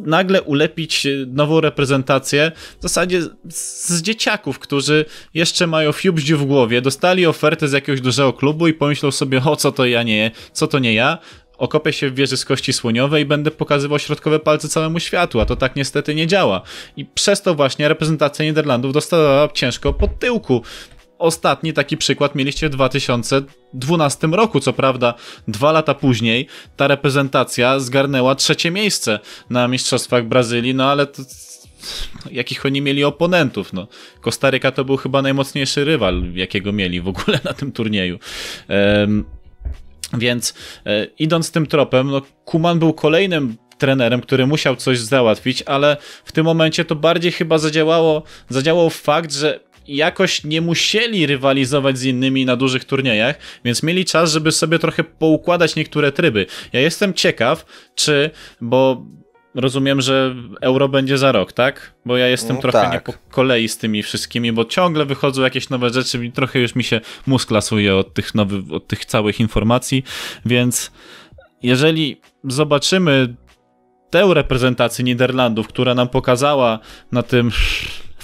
[0.00, 2.52] nagle ulepić nową reprezentację.
[2.78, 8.32] W zasadzie z dzieciaków, którzy jeszcze mają fiubździu w głowie, dostali ofertę z jakiegoś dużego
[8.32, 11.18] klubu i pomyślą sobie, o co to ja nie, co to nie ja,
[11.58, 15.46] okopię się w wieży z kości słoniowej i będę pokazywał środkowe palce całemu światu, a
[15.46, 16.62] to tak niestety nie działa.
[16.96, 20.62] I przez to właśnie reprezentacja Niderlandów dostała ciężko pod tyłku.
[21.18, 25.14] Ostatni taki przykład mieliście w 2012 roku, co prawda
[25.48, 29.18] dwa lata później ta reprezentacja zgarnęła trzecie miejsce
[29.50, 31.22] na Mistrzostwach Brazylii, no ale to,
[32.30, 33.72] jakich oni mieli oponentów.
[33.72, 33.86] No.
[34.20, 38.18] Kostaryka to był chyba najmocniejszy rywal, jakiego mieli w ogóle na tym turnieju.
[38.68, 39.24] Um,
[40.12, 40.54] więc
[40.86, 46.32] e, idąc tym tropem, no, Kuman był kolejnym trenerem, który musiał coś załatwić, ale w
[46.32, 52.44] tym momencie to bardziej chyba zadziałało, zadziałał fakt, że jakoś nie musieli rywalizować z innymi
[52.44, 56.46] na dużych turniejach, więc mieli czas, żeby sobie trochę poukładać niektóre tryby.
[56.72, 59.06] Ja jestem ciekaw, czy, bo
[59.58, 61.94] rozumiem, że euro będzie za rok, tak?
[62.04, 62.92] Bo ja jestem no, trochę tak.
[62.92, 66.74] nie po kolei z tymi wszystkimi, bo ciągle wychodzą jakieś nowe rzeczy i trochę już
[66.74, 70.04] mi się mózg lasuje od tych nowych, od tych całych informacji,
[70.46, 70.92] więc
[71.62, 73.34] jeżeli zobaczymy
[74.10, 76.78] tę reprezentację Niderlandów, która nam pokazała
[77.12, 77.50] na tym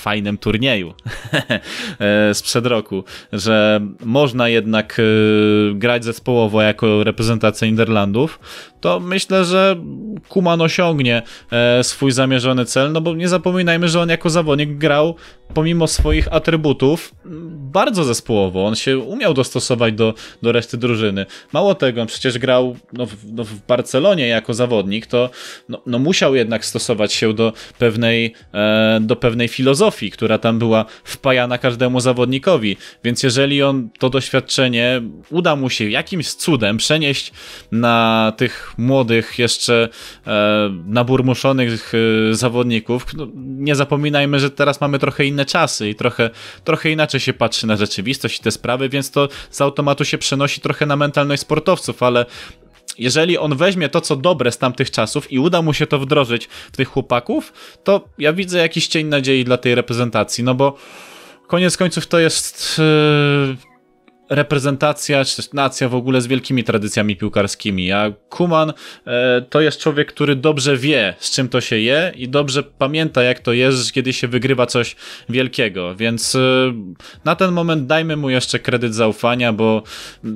[0.05, 0.94] fajnym turnieju
[2.01, 5.03] e, sprzed roku, że można jednak e,
[5.75, 8.40] grać zespołowo jako reprezentacja Niderlandów,
[8.85, 9.77] to myślę, że
[10.29, 15.14] Kuman osiągnie e, swój zamierzony cel, no bo nie zapominajmy, że on jako zawodnik grał
[15.55, 17.14] pomimo swoich atrybutów
[17.73, 18.66] bardzo zespołowo.
[18.66, 21.27] On się umiał dostosować do, do reszty drużyny.
[21.53, 25.31] Mało tego, on przecież grał no, w, no, w Barcelonie jako zawodnik, to
[25.68, 30.85] no, no musiał jednak stosować się do pewnej, e, do pewnej filozofii, która tam była
[31.05, 32.77] wpajana każdemu zawodnikowi.
[33.05, 37.33] Więc jeżeli on to doświadczenie uda mu się jakimś cudem przenieść
[37.73, 39.89] na tych młodych, jeszcze
[40.27, 41.93] e, naburmuszonych
[42.31, 46.31] e, zawodników, no, nie zapominajmy, że teraz mamy trochę inne czasy i trochę,
[46.65, 50.61] trochę inaczej się patrzy na rzeczywistość i te sprawy, więc to z automatu się przenosi
[50.61, 52.27] trochę na mentalność sportowców, ale
[52.99, 56.49] jeżeli on weźmie to, co dobre z tamtych czasów i uda mu się to wdrożyć
[56.73, 57.53] w tych chłopaków,
[57.85, 60.77] to ja widzę jakiś cień nadziei dla tej reprezentacji, no bo
[61.47, 62.79] koniec końców to jest.
[63.59, 63.74] Yy
[64.31, 67.93] reprezentacja, czy też nacja w ogóle z wielkimi tradycjami piłkarskimi.
[67.93, 68.73] A Kuman
[69.07, 73.23] e, to jest człowiek, który dobrze wie, z czym to się je i dobrze pamięta,
[73.23, 74.97] jak to jest, kiedy się wygrywa coś
[75.29, 75.95] wielkiego.
[75.95, 76.39] Więc e,
[77.25, 79.83] na ten moment dajmy mu jeszcze kredyt zaufania, bo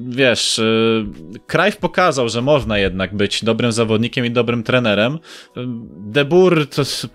[0.08, 0.62] wiesz, e,
[1.46, 5.18] Krajw pokazał, że można jednak być dobrym zawodnikiem i dobrym trenerem.
[5.96, 6.66] De Boer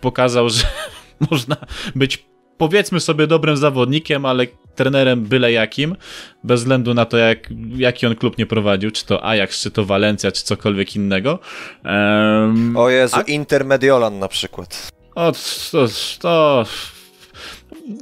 [0.02, 0.64] pokazał, że
[1.32, 1.58] można
[1.96, 2.33] być
[2.64, 5.96] powiedzmy sobie dobrym zawodnikiem, ale trenerem byle jakim,
[6.44, 9.86] bez względu na to, jak, jaki on klub nie prowadził, czy to Ajax, czy to
[9.86, 11.40] Valencia, czy cokolwiek innego.
[11.86, 13.22] Um, o Jezu, a...
[13.22, 14.92] Intermediolan na przykład.
[15.16, 15.32] O,
[15.72, 15.88] to,
[16.20, 16.66] to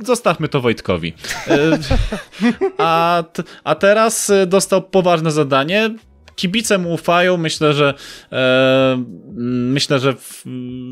[0.03, 1.13] zostawmy to Wojtkowi.
[1.47, 1.77] E,
[2.77, 3.23] a,
[3.63, 5.95] a teraz dostał poważne zadanie
[6.35, 7.93] kibice mu ufają, myślę, że
[8.31, 9.03] e,
[9.37, 10.43] myślę, że w,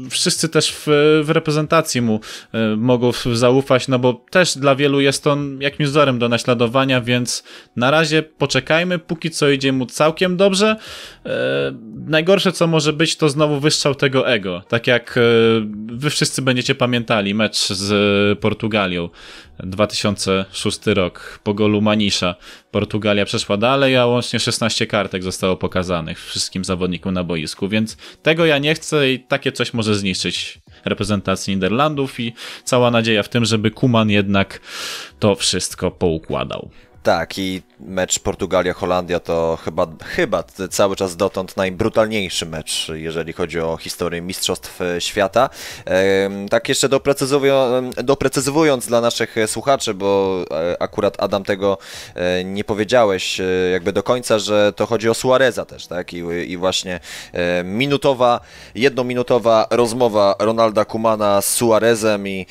[0.09, 0.83] wszyscy też w,
[1.23, 2.19] w reprezentacji mu
[2.53, 7.43] e, mogą zaufać, no bo też dla wielu jest on jakimś wzorem do naśladowania, więc
[7.75, 10.75] na razie poczekajmy, póki co idzie mu całkiem dobrze.
[11.29, 11.71] E,
[12.07, 15.21] najgorsze co może być to znowu wystrzał tego ego, tak jak e,
[15.85, 19.09] wy wszyscy będziecie pamiętali mecz z Portugalią
[19.59, 22.35] 2006 rok po golu Manisza.
[22.71, 28.45] Portugalia przeszła dalej, a łącznie 16 kartek zostało pokazanych wszystkim zawodnikom na boisku, więc tego
[28.45, 33.45] ja nie chcę i takie coś może zniszczyć reprezentację Niderlandów i cała nadzieja w tym,
[33.45, 34.59] żeby Kuman jednak
[35.19, 36.69] to wszystko poukładał.
[37.03, 43.77] Tak, i mecz Portugalia-Holandia to chyba, chyba cały czas dotąd najbrutalniejszy mecz, jeżeli chodzi o
[43.77, 45.49] historię Mistrzostw Świata.
[46.49, 46.89] Tak jeszcze
[48.03, 51.77] doprecyzowując dla naszych słuchaczy, bo e, akurat Adam tego
[52.15, 56.13] e, nie powiedziałeś e, jakby do końca, że to chodzi o Suareza też, tak?
[56.13, 56.99] I, i właśnie
[57.63, 58.39] minutowa,
[58.75, 62.45] jednominutowa rozmowa Ronalda Kumana z Suarezem i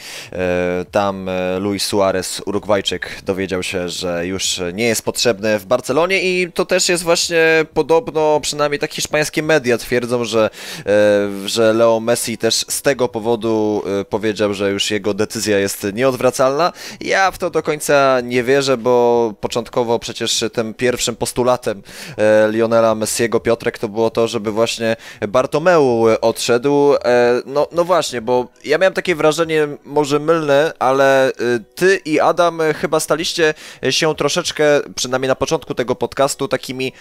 [0.90, 6.52] tam Luis Suarez, Urugwajczyk, dowiedział się, że już nie jest potrzebny potrzebne w Barcelonie i
[6.52, 10.50] to też jest właśnie podobno, przynajmniej tak hiszpańskie media twierdzą, że,
[10.86, 15.86] e, że Leo Messi też z tego powodu e, powiedział, że już jego decyzja jest
[15.94, 16.72] nieodwracalna.
[17.00, 21.82] Ja w to do końca nie wierzę, bo początkowo przecież tym pierwszym postulatem
[22.18, 24.96] e, Lionela Messiego Piotrek to było to, żeby właśnie
[25.28, 26.94] Bartomeu odszedł.
[27.46, 31.32] No, no właśnie, bo ja miałem takie wrażenie, może mylne, ale
[31.74, 33.54] ty i Adam chyba staliście
[33.90, 36.92] się troszeczkę, przynajmniej na początku tego podcastu, takimi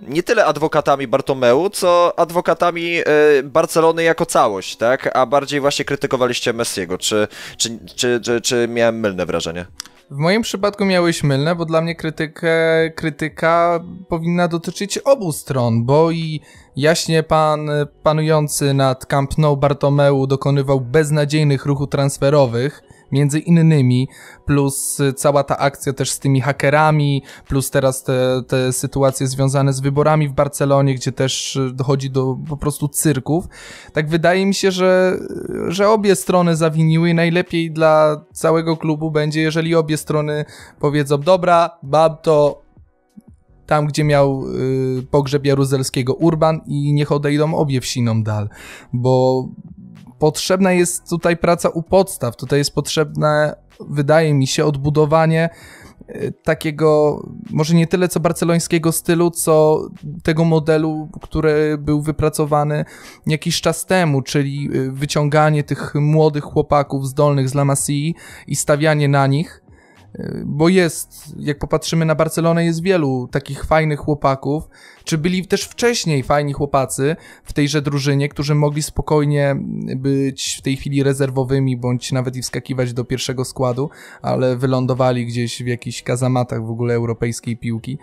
[0.00, 3.00] nie tyle adwokatami Bartomeu, co adwokatami
[3.38, 5.16] y, Barcelony jako całość, tak?
[5.16, 6.98] A bardziej właśnie krytykowaliście Messiego.
[6.98, 9.66] Czy, czy, czy, czy, czy miałem mylne wrażenie?
[10.10, 12.50] W moim przypadku miałeś mylne, bo dla mnie krytykę,
[12.96, 16.40] krytyka powinna dotyczyć obu stron, bo i
[16.76, 17.70] jaśnie pan
[18.02, 24.08] panujący nad Camp Nou Bartomeu dokonywał beznadziejnych ruchów transferowych, między innymi,
[24.46, 29.80] plus cała ta akcja też z tymi hakerami, plus teraz te, te sytuacje związane z
[29.80, 33.44] wyborami w Barcelonie, gdzie też dochodzi do po prostu cyrków.
[33.92, 35.18] Tak wydaje mi się, że,
[35.68, 40.44] że obie strony zawiniły i najlepiej dla całego klubu będzie, jeżeli obie strony
[40.80, 42.62] powiedzą, dobra, mam to
[43.70, 44.44] tam, gdzie miał
[44.98, 48.48] y, pogrzeb jaruzelskiego Urban i niech odejdą obie wsiną dal,
[48.92, 49.44] bo
[50.20, 52.36] potrzebna jest tutaj praca u podstaw.
[52.36, 55.50] Tutaj jest potrzebne, wydaje mi się, odbudowanie
[56.08, 59.80] e, takiego, może nie tyle co barcelońskiego stylu, co
[60.22, 62.84] tego modelu, który był wypracowany
[63.26, 68.14] jakiś czas temu, czyli e, wyciąganie tych młodych chłopaków zdolnych z La Masii
[68.46, 69.59] i stawianie na nich
[70.44, 74.68] bo jest, jak popatrzymy na Barcelonę, jest wielu takich fajnych chłopaków,
[75.04, 79.56] czy byli też wcześniej fajni chłopacy w tejże drużynie, którzy mogli spokojnie
[79.96, 83.90] być w tej chwili rezerwowymi, bądź nawet i wskakiwać do pierwszego składu,
[84.22, 87.98] ale wylądowali gdzieś w jakichś kazamatach w ogóle europejskiej piłki,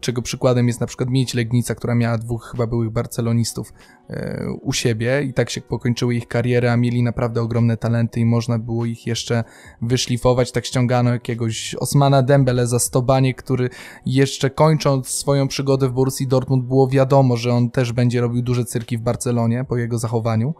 [0.00, 3.72] czego przykładem jest na przykład Mieć Legnica, która miała dwóch chyba byłych barcelonistów
[4.10, 8.24] e, u siebie i tak się pokończyły ich kariery, a mieli naprawdę ogromne talenty i
[8.24, 9.44] można było ich jeszcze
[9.82, 13.70] wyszlifować, tak ściągano jakiegoś Osmana Dembele za stobanie, który
[14.06, 18.64] jeszcze kończąc swoją przygodę w Borussii Dortmund było wiadomo, że on też będzie robił duże
[18.64, 20.54] cyrki w Barcelonie po jego zachowaniu.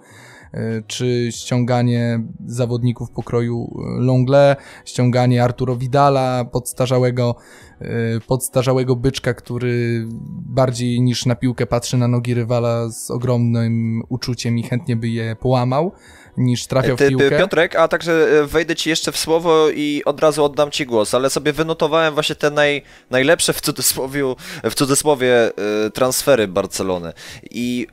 [0.55, 7.35] E, czy ściąganie zawodników pokroju Longle, ściąganie Arturo Vidala, podstarzałego,
[7.81, 7.87] e,
[8.27, 10.07] podstarzałego byczka, który
[10.47, 15.37] bardziej niż na piłkę patrzy na nogi rywala z ogromnym uczuciem i chętnie by je
[15.37, 15.93] połamał
[16.37, 17.39] niż trafiał w piłkę.
[17.39, 21.15] Piotrek, a także e, wejdę ci jeszcze w słowo i od razu oddam ci głos,
[21.15, 25.51] ale sobie wynotowałem właśnie te naj, najlepsze w cudzysłowie, w cudzysłowie
[25.87, 27.13] e, transfery Barcelony
[27.51, 27.87] i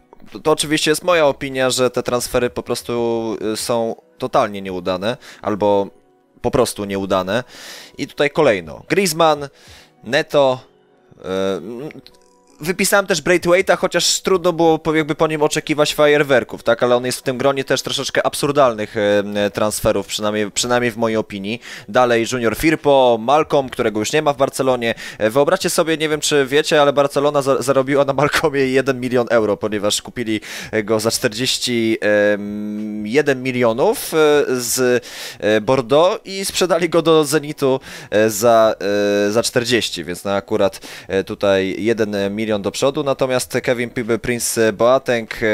[0.43, 5.87] to oczywiście jest moja opinia, że te transfery po prostu e, są totalnie nieudane, albo
[6.41, 7.43] po prostu nieudane.
[7.97, 8.83] I tutaj kolejno.
[8.89, 9.49] Griezmann,
[10.03, 10.59] Neto,
[12.61, 16.83] Wypisałem też Braithwaite'a, chociaż trudno było jakby po nim oczekiwać fajerwerków, tak?
[16.83, 21.17] Ale on jest w tym gronie też troszeczkę absurdalnych e, transferów, przynajmniej, przynajmniej w mojej
[21.17, 21.61] opinii.
[21.89, 24.95] Dalej Junior Firpo, Malcolm, którego już nie ma w Barcelonie.
[25.17, 29.27] E, wyobraźcie sobie, nie wiem czy wiecie, ale Barcelona za zarobiła na Malcolmie 1 milion
[29.29, 30.41] euro, ponieważ kupili
[30.83, 35.03] go za 41 milionów e, z
[35.61, 37.79] Bordeaux i sprzedali go do Zenitu
[38.27, 38.75] za,
[39.29, 40.79] za 40, więc no akurat
[41.25, 43.89] tutaj 1 milion milion do przodu, natomiast Kevin
[44.21, 45.45] Prince Boateng, e,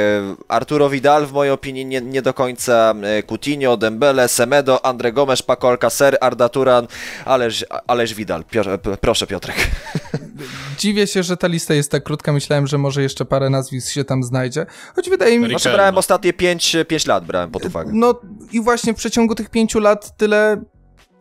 [0.47, 5.41] Arturo Vidal w mojej opinii nie, nie do końca, e, Coutinho, Dembele, Semedo, Andre Gomes,
[5.41, 6.87] Paco Alcacer, Arda Turan,
[7.25, 8.43] ależ, ależ Vidal.
[8.43, 8.69] Piotr,
[9.01, 9.55] proszę Piotrek.
[10.79, 12.33] dziwię się, że ta lista jest tak krótka.
[12.33, 14.65] Myślałem, że może jeszcze parę nazwisk się tam znajdzie.
[14.95, 15.49] Choć wydaje mi się.
[15.49, 17.91] Znaczy brałem ostatnie 5, 5 lat, brałem pod uwagę.
[17.93, 20.61] No i właśnie w przeciągu tych pięciu lat tyle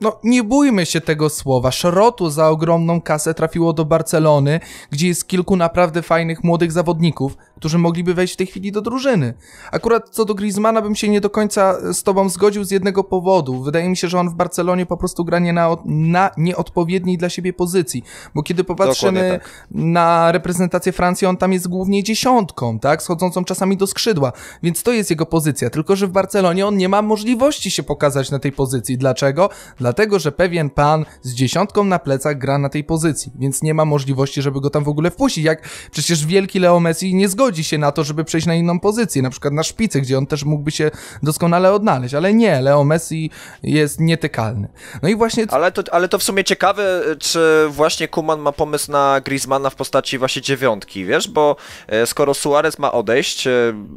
[0.01, 1.71] no nie bójmy się tego słowa.
[1.71, 7.79] Szrotu za ogromną kasę trafiło do Barcelony, gdzie jest kilku naprawdę fajnych młodych zawodników, którzy
[7.79, 9.35] mogliby wejść w tej chwili do drużyny.
[9.73, 13.63] Akurat co do Griezmana bym się nie do końca z tobą zgodził z jednego powodu.
[13.63, 17.29] Wydaje mi się, że on w Barcelonie po prostu gra nie na, na nieodpowiedniej dla
[17.29, 18.03] siebie pozycji,
[18.35, 19.67] bo kiedy popatrzymy tak.
[19.71, 24.93] na reprezentację Francji, on tam jest głównie dziesiątką, tak, schodzącą czasami do skrzydła, więc to
[24.93, 28.53] jest jego pozycja, tylko że w Barcelonie on nie ma możliwości się pokazać na tej
[28.53, 28.99] pozycji.
[28.99, 29.49] Dlaczego?
[29.79, 33.85] Dlatego, że pewien pan z dziesiątką na plecach gra na tej pozycji, więc nie ma
[33.85, 35.45] możliwości, żeby go tam w ogóle wpuścić.
[35.45, 39.23] Jak przecież wielki Leo Messi nie zgodzi się na to, żeby przejść na inną pozycję,
[39.23, 40.91] na przykład na szpicy, gdzie on też mógłby się
[41.23, 43.31] doskonale odnaleźć, ale nie, Leo Messi
[43.63, 44.69] jest nietykalny.
[45.03, 45.47] No i właśnie...
[45.49, 49.75] Ale to, ale to w sumie ciekawe, czy właśnie Kuman ma pomysł na Griezmana w
[49.75, 51.57] postaci właśnie dziewiątki, wiesz, bo
[51.89, 53.53] e, skoro Suarez ma odejść, e,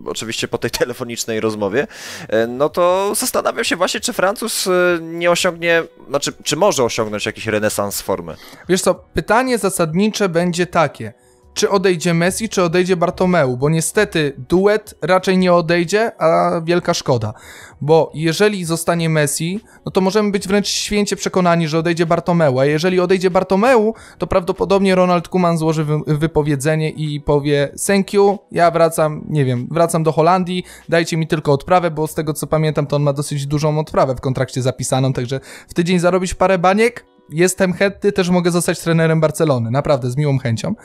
[0.05, 1.87] oczywiście po tej telefonicznej rozmowie,
[2.27, 4.69] e, no to zastanawiam się właśnie, czy Francuz
[5.01, 8.35] nie osiągnie znaczy, czy może osiągnąć jakiś renesans formy?
[8.69, 11.13] Wiesz co, pytanie zasadnicze będzie takie.
[11.59, 13.57] Czy odejdzie Messi, czy odejdzie Bartomeu?
[13.57, 17.33] Bo niestety duet raczej nie odejdzie, a wielka szkoda
[17.81, 22.65] bo jeżeli zostanie Messi, no to możemy być wręcz święcie przekonani, że odejdzie Bartomeu, a
[22.65, 29.25] jeżeli odejdzie Bartomeu, to prawdopodobnie Ronald Koeman złoży wypowiedzenie i powie thank you, ja wracam,
[29.29, 32.95] nie wiem, wracam do Holandii, dajcie mi tylko odprawę, bo z tego co pamiętam, to
[32.95, 37.73] on ma dosyć dużą odprawę w kontrakcie zapisaną, także w tydzień zarobić parę baniek, jestem
[37.73, 40.75] chętny, też mogę zostać trenerem Barcelony, naprawdę, z miłą chęcią.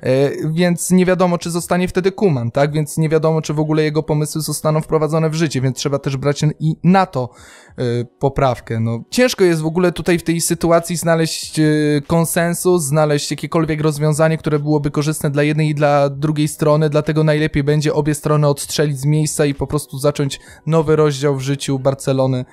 [0.00, 2.72] E, więc nie wiadomo, czy zostanie wtedy Kuman, tak?
[2.72, 6.16] Więc nie wiadomo, czy w ogóle jego pomysły zostaną wprowadzone w życie, więc trzeba też
[6.16, 7.28] brać i na to
[7.78, 7.82] e,
[8.18, 8.80] poprawkę.
[8.80, 11.62] No, ciężko jest w ogóle tutaj w tej sytuacji znaleźć e,
[12.06, 17.64] konsensus, znaleźć jakiekolwiek rozwiązanie, które byłoby korzystne dla jednej i dla drugiej strony, dlatego najlepiej
[17.64, 22.44] będzie obie strony odstrzelić z miejsca i po prostu zacząć nowy rozdział w życiu Barcelony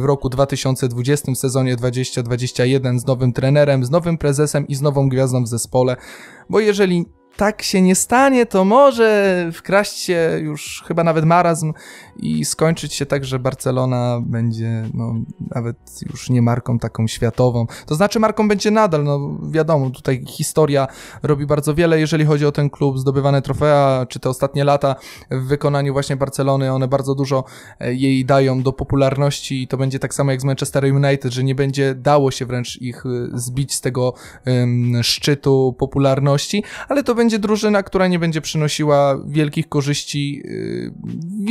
[0.00, 5.08] w roku 2020, w sezonie 2021 z nowym trenerem, z nowym prezesem i z nową
[5.08, 5.96] gwiazdą w zespole.
[6.50, 11.72] Bo jeżeli tak się nie stanie, to może wkraść się już chyba nawet marazm
[12.18, 15.14] i skończyć się tak, że Barcelona będzie no,
[15.54, 15.76] nawet
[16.10, 17.66] już nie marką taką światową.
[17.86, 20.86] To znaczy marką będzie nadal, no wiadomo, tutaj historia
[21.22, 24.96] robi bardzo wiele, jeżeli chodzi o ten klub, zdobywane trofea, czy te ostatnie lata
[25.30, 27.44] w wykonaniu właśnie Barcelony, one bardzo dużo
[27.80, 31.44] e, jej dają do popularności i to będzie tak samo jak z Manchester United, że
[31.44, 34.14] nie będzie dało się wręcz ich e, zbić z tego
[34.46, 40.92] um, szczytu popularności, ale to będzie drużyna, która nie będzie przynosiła wielkich korzyści yy,
[41.46, 41.50] w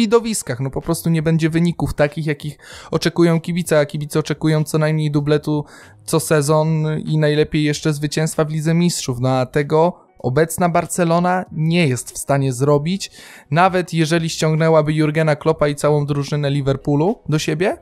[0.59, 2.57] no po prostu nie będzie wyników takich, jakich
[2.91, 5.65] oczekują kibice, a kibice oczekują co najmniej dubletu
[6.05, 11.87] co sezon i najlepiej jeszcze zwycięstwa w Lidze Mistrzów, no a tego obecna Barcelona nie
[11.87, 13.11] jest w stanie zrobić,
[13.51, 17.77] nawet jeżeli ściągnęłaby Jurgena Kloppa i całą drużynę Liverpoolu do siebie,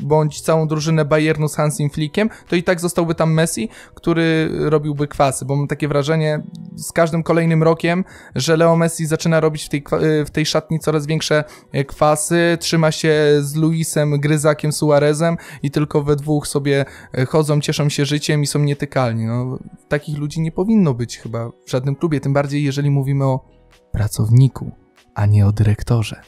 [0.00, 5.08] bądź całą drużynę Bayernu z Hansim Flickiem, to i tak zostałby tam Messi, który robiłby
[5.08, 6.42] kwasy, bo mam takie wrażenie
[6.76, 9.84] z każdym kolejnym rokiem, że Leo Messi zaczyna robić w tej,
[10.26, 16.02] w tej szatni coraz większe e, kwasy, trzyma się z Luisem, Gryzakiem, Suarezem i tylko
[16.02, 16.84] we dwóch sobie
[17.14, 19.26] e, chodzą, cieszą się życiem i są nietykalni.
[19.26, 23.40] No, takich ludzi nie powinno być chyba w żadnym klubie, tym bardziej jeżeli mówimy o
[23.92, 24.70] pracowniku,
[25.14, 26.20] a nie o dyrektorze.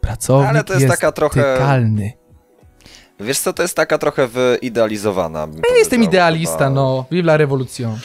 [0.00, 1.54] Pracownik Ale to jest, jest taka trochę...
[1.54, 2.23] tykalny.
[3.20, 5.48] Wiesz co, to jest taka trochę wyidealizowana.
[5.70, 6.70] Ja jestem idealista, chyba.
[6.70, 7.06] no.
[7.10, 7.98] Viva Revolution.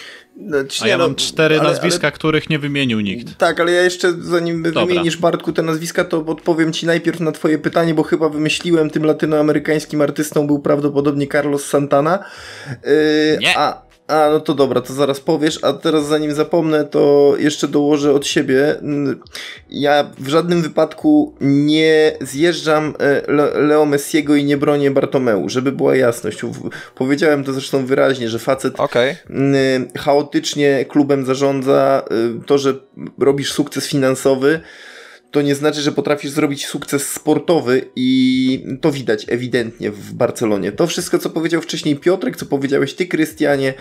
[0.47, 3.37] Znaczy, A ja no, mam cztery ale, nazwiska, ale, których nie wymienił nikt.
[3.37, 4.85] Tak, ale ja jeszcze zanim Dobra.
[4.85, 9.05] wymienisz Bartku te nazwiska, to odpowiem ci najpierw na twoje pytanie, bo chyba wymyśliłem tym
[9.05, 12.19] latynoamerykańskim artystą był prawdopodobnie Carlos Santana.
[12.67, 13.57] Yy, nie.
[13.57, 18.13] A, a, no to dobra, to zaraz powiesz, a teraz zanim zapomnę, to jeszcze dołożę
[18.13, 18.75] od siebie.
[19.69, 23.31] Ja w żadnym wypadku nie zjeżdżam e,
[23.61, 26.41] Leo Messiego i nie bronię Bartomeu, żeby była jasność.
[26.95, 29.15] Powiedziałem to zresztą wyraźnie, że facet okay.
[29.97, 32.03] chaotycznie klubem zarządza,
[32.41, 32.73] y, to, że
[33.19, 34.59] robisz sukces finansowy,
[35.31, 40.71] to nie znaczy, że potrafisz zrobić sukces sportowy i to widać ewidentnie w Barcelonie.
[40.71, 43.73] To wszystko, co powiedział wcześniej Piotrek, co powiedziałeś ty, Krystianie,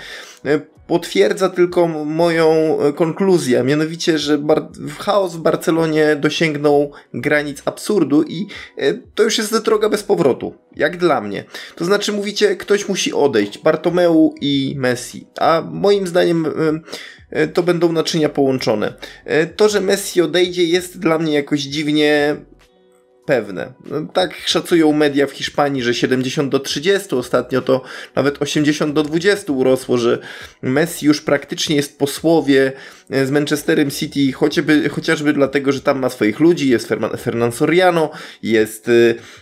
[0.45, 4.39] e, potwierdza tylko moją e, konkluzję, mianowicie, że
[4.99, 8.47] chaos w Barcelonie dosięgnął granic absurdu i
[8.77, 11.45] e, to już jest droga bez powrotu, jak dla mnie.
[11.77, 16.51] To znaczy, mówicie, ktoś musi odejść, Bartomeu i Messi, a moim zdaniem E,
[17.55, 18.95] to będą naczynia połączone.
[19.25, 22.37] E, to, że Messi odejdzie jest dla mnie jakoś dziwnie
[23.29, 23.73] pewne.
[23.91, 27.83] No, tak szacują media w Hiszpanii, że 70 do 30, ostatnio to
[28.15, 30.19] nawet 80 do 20 urosło, że
[30.63, 32.73] Messi już praktycznie jest po słowie
[33.11, 36.89] e, z Manchesterem City, chociażby, chociażby dlatego, że tam ma swoich ludzi, jest
[37.23, 38.11] Fernan Soriano,
[38.43, 38.91] jest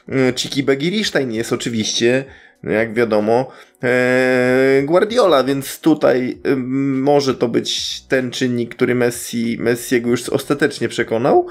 [0.09, 2.24] e, Chiki Begirisztajn, jest oczywiście
[2.73, 3.53] jak wiadomo,
[3.83, 11.47] e, Guardiola, więc tutaj może to być ten czynnik, który Messi, Messiego już ostatecznie przekonał.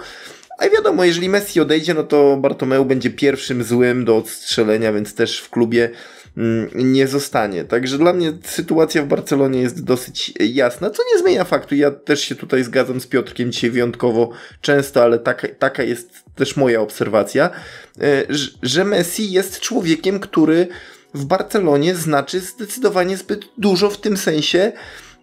[0.58, 5.40] A wiadomo, jeżeli Messi odejdzie, no to Bartomeu będzie pierwszym złym do odstrzelenia, więc też
[5.40, 5.90] w klubie
[6.38, 7.64] mm, nie zostanie.
[7.64, 11.76] Także dla mnie sytuacja w Barcelonie jest dosyć jasna, co nie zmienia faktu.
[11.76, 14.30] Ja też się tutaj zgadzam z Piotrkiem dzisiaj wyjątkowo
[14.62, 17.50] często, ale taka, taka jest też moja obserwacja,
[18.02, 18.24] e,
[18.64, 20.68] że Messi jest człowiekiem, który
[21.16, 24.72] w Barcelonie znaczy zdecydowanie zbyt dużo w tym sensie,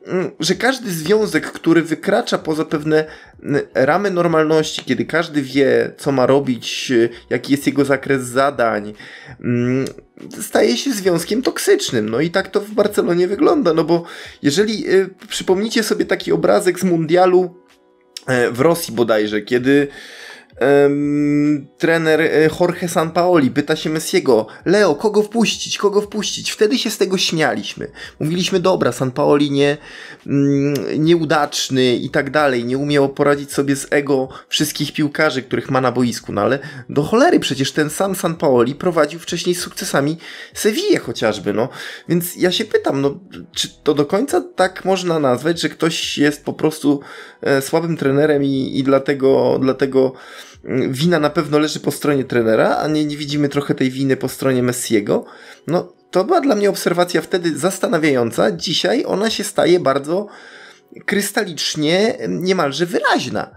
[0.07, 3.05] mm, że każdy związek, który wykracza poza pewne
[3.43, 6.93] mm, ramy normalności, kiedy każdy wie, co ma robić,
[7.31, 8.95] jaki jest jego zakres zadań,
[9.41, 9.85] mm,
[10.41, 12.09] staje się związkiem toksycznym.
[12.09, 14.05] No i tak to w Barcelonie wygląda, no bo
[14.43, 17.55] jeżeli y, przypomnicie sobie taki obrazek z mundialu
[18.27, 19.89] e, w Rosji bodajże, kiedy
[21.79, 26.51] trener e, Jorge Sampaoli pyta się Messiego, Leo, kogo wpuścić, kogo wpuścić?
[26.51, 27.91] Wtedy się z tego śmialiśmy.
[28.21, 29.77] Mówiliśmy, dobra, Sampaoli nie,
[30.27, 30.75] mm,
[31.05, 35.93] nieudaczny i tak dalej, nie umiał poradzić sobie z ego wszystkich piłkarzy, których ma na
[35.93, 40.19] boisku, no ale do cholery przecież ten sam Sampaoli prowadził wcześniej z sukcesami
[40.55, 41.69] Sevillę chociażby, no.
[42.09, 43.21] Więc ja się pytam, no,
[43.53, 47.01] czy to do końca tak można nazwać, że ktoś jest po prostu
[47.61, 50.13] słabym trenerem i, i dlatego, dlatego
[50.89, 54.29] wina na pewno leży po stronie trenera, a nie, nie widzimy trochę tej winy po
[54.29, 55.25] stronie Messiego,
[55.67, 58.53] no to była dla mnie obserwacja wtedy zastanawiająca.
[58.53, 60.27] Dzisiaj ona się staje bardzo
[61.07, 63.51] krystalicznie, niemalże wyraźna.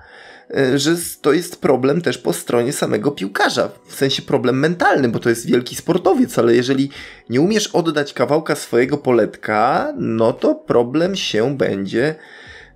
[0.58, 5.20] E, że to jest problem też po stronie samego piłkarza, w sensie problem mentalny, bo
[5.20, 6.90] to jest wielki sportowiec, ale jeżeli
[7.30, 12.16] nie umiesz oddać kawałka swojego poletka, no to problem się będzie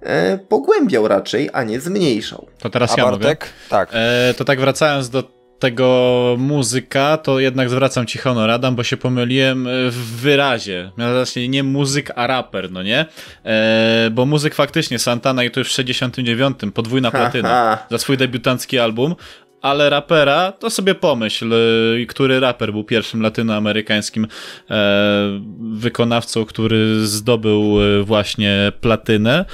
[0.02, 2.48] e, pogłębiał raczej, a nie zmniejszał.
[2.60, 3.40] To teraz a ja Bartek?
[3.40, 3.52] mogę.
[3.70, 3.90] Tak.
[3.94, 8.98] E, to tak wracając do tego muzyka, to jednak zwracam ci honor, Adam, bo się
[8.98, 10.92] pomyliłem w wyrazie.
[10.98, 13.06] Mianowicie nie muzyk, a raper, no nie?
[13.46, 18.80] E, bo muzyk faktycznie, Santana i to już w 69, podwójna platyna za swój debiutancki
[18.80, 19.16] album,
[19.62, 24.28] ale rapera, to sobie pomyśl, y, który raper był pierwszym latynoamerykańskim
[24.70, 25.42] e,
[25.72, 29.46] wykonawcą, który zdobył y, właśnie platynę.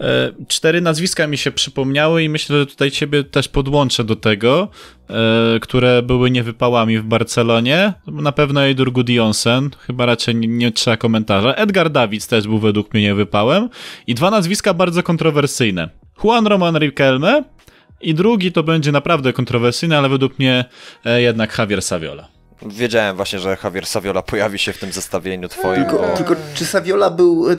[0.00, 4.68] E, cztery nazwiska mi się przypomniały i myślę, że tutaj ciebie też podłączę do tego,
[5.10, 7.92] e, które były niewypałami w Barcelonie.
[8.06, 11.54] Na pewno Eidur Gudjonsen, chyba raczej nie, nie trzeba komentarza.
[11.54, 13.68] Edgar Davids też był według mnie niewypałem.
[14.06, 15.88] I dwa nazwiska bardzo kontrowersyjne.
[16.24, 17.55] Juan Roman Riquelme
[18.00, 20.64] i drugi to będzie naprawdę kontrowersyjny, ale według mnie
[21.04, 22.28] e, jednak Javier Saviola.
[22.62, 25.84] Wiedziałem właśnie, że Javier Saviola pojawi się w tym zestawieniu twoim.
[25.84, 26.16] Tylko, bo...
[26.16, 27.58] tylko czy Saviola był y,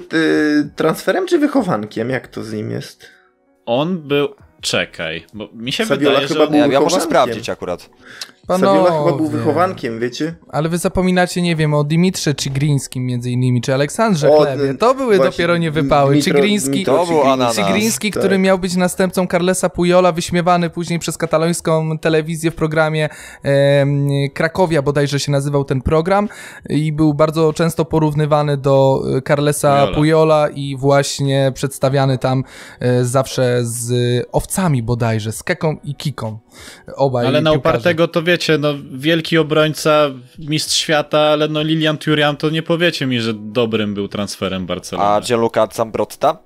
[0.75, 2.09] transferem czy wychowankiem?
[2.09, 3.09] Jak to z nim jest?
[3.65, 4.35] On był...
[4.61, 6.47] Czekaj, bo mi się Saviola wydaje, chyba że...
[6.47, 7.89] był Ja, ja muszę sprawdzić akurat.
[8.47, 9.29] Saviola chyba był Panowie.
[9.37, 10.35] wychowankiem, wiecie?
[10.49, 14.73] Ale wy zapominacie, nie wiem, o Dimitrze Czigrińskim między innymi, czy Aleksandrze O, Chlebie.
[14.73, 16.15] To były właśnie, dopiero niewypały.
[16.15, 17.05] Dmitro- Czigriński, Dmitro.
[17.55, 18.19] Czigriński, Tak.
[18.19, 23.09] który miał być następcą Carlesa Pujola, wyśmiewany później przez katalońską telewizję w programie
[23.43, 26.29] em, Krakowia, bodajże się nazywał ten program
[26.69, 29.95] i był bardzo często porównywany do e, Carlesa Pujola.
[29.95, 32.43] Pujola i właśnie przedstawiany tam
[32.79, 33.91] e, zawsze z
[34.31, 36.39] owcami bodajże, z Keką i Kiką.
[36.95, 37.59] Obaj Ale na piłkarze.
[37.77, 43.05] upartego to wiecie, no wielki obrońca, mistrz świata, ale no Lilian Thuram to nie powiecie
[43.05, 45.09] mi, że dobrym był transferem Barcelony.
[45.09, 46.37] A Gianluca Zambrotta?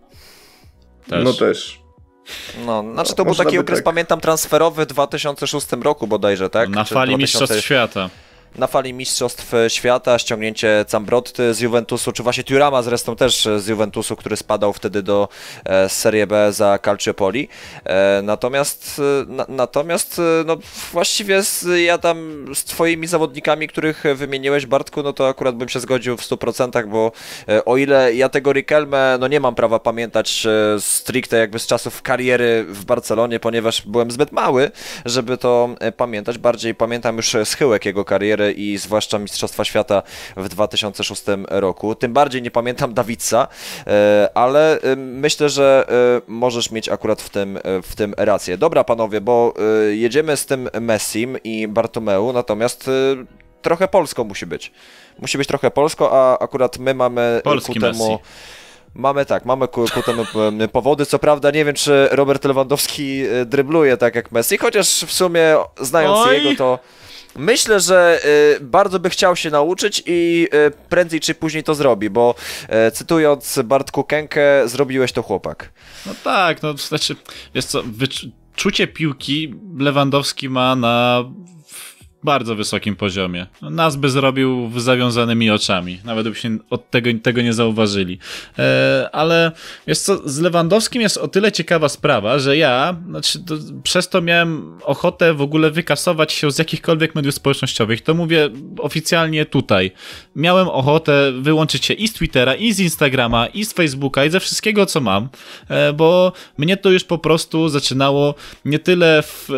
[1.10, 1.24] też.
[1.24, 1.82] No też.
[2.66, 3.86] No, znaczy to był Można taki okres, tak.
[3.86, 6.70] pamiętam, transferowy w 2006 roku bodajże, tak?
[6.70, 8.10] Na Czy fali 2000 Mistrzostw Świata.
[8.56, 14.16] Na fali Mistrzostw Świata, ściągnięcie Zambrotty z Juventusu, czy właśnie Turama zresztą też z Juventusu,
[14.16, 15.30] który spadał wtedy do
[15.66, 17.48] e, Serie B za Calciopoli.
[17.86, 20.58] E, natomiast e, na, natomiast no,
[20.92, 25.80] właściwie z, ja tam z twoimi zawodnikami, których wymieniłeś Bartku, no to akurat bym się
[25.80, 27.12] zgodził w 100%, bo
[27.66, 30.48] o ile ja tego Riquelme, no nie mam prawa pamiętać
[30.80, 34.72] stricte jakby z czasów kariery w Barcelonie, ponieważ byłem zbyt mały,
[35.06, 36.38] żeby to pamiętać.
[36.38, 40.04] Bardziej pamiętam już schyłek jego kariery i zwłaszcza Mistrzostwa Świata
[40.38, 41.96] w 2006 roku.
[41.96, 43.48] Tym bardziej nie pamiętam Dawidsa,
[43.88, 48.58] e, ale e, myślę, że e, możesz mieć akurat w tym, w tym rację.
[48.58, 49.54] Dobra panowie, bo
[49.92, 52.90] jedziemy z tym Messim i Bartomeu, natomiast
[53.62, 54.72] trochę polsko musi być.
[55.20, 58.12] Musi być trochę polsko, a akurat my mamy Polski ku temu...
[58.12, 58.24] Messi.
[58.96, 60.26] Mamy tak, mamy ku, ku temu
[60.72, 61.06] powody.
[61.06, 66.18] Co prawda nie wiem, czy Robert Lewandowski drybluje tak jak Messi, chociaż w sumie znając
[66.18, 66.36] Oj.
[66.36, 66.80] jego to
[67.36, 72.10] myślę, że e, bardzo by chciał się nauczyć i e, prędzej czy później to zrobi,
[72.10, 72.36] bo
[72.70, 75.74] e, cytując Bartku Kenkę, zrobiłeś to chłopak.
[76.06, 77.16] No tak, no znaczy,
[77.56, 81.24] wiesz co, wyczucie piłki Lewandowski ma na
[82.24, 83.48] bardzo wysokim poziomie.
[83.62, 86.00] Nas by zrobił z zawiązanymi oczami.
[86.04, 88.20] Nawet byśmy od tego, tego nie zauważyli.
[88.60, 89.52] E, ale
[89.88, 94.22] wiesz co, z Lewandowskim jest o tyle ciekawa sprawa, że ja znaczy, to, przez to
[94.22, 98.02] miałem ochotę w ogóle wykasować się z jakichkolwiek mediów społecznościowych.
[98.02, 98.50] To mówię
[98.80, 99.92] oficjalnie tutaj.
[100.36, 104.40] Miałem ochotę wyłączyć się i z Twittera, i z Instagrama, i z Facebooka, i ze
[104.40, 105.30] wszystkiego, co mam,
[105.70, 109.50] e, bo mnie to już po prostu zaczynało nie tyle w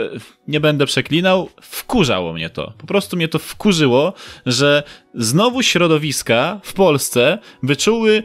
[0.47, 2.73] nie będę przeklinał, wkurzało mnie to.
[2.77, 4.13] Po prostu mnie to wkurzyło,
[4.45, 4.83] że
[5.15, 8.23] znowu środowiska w Polsce wyczuły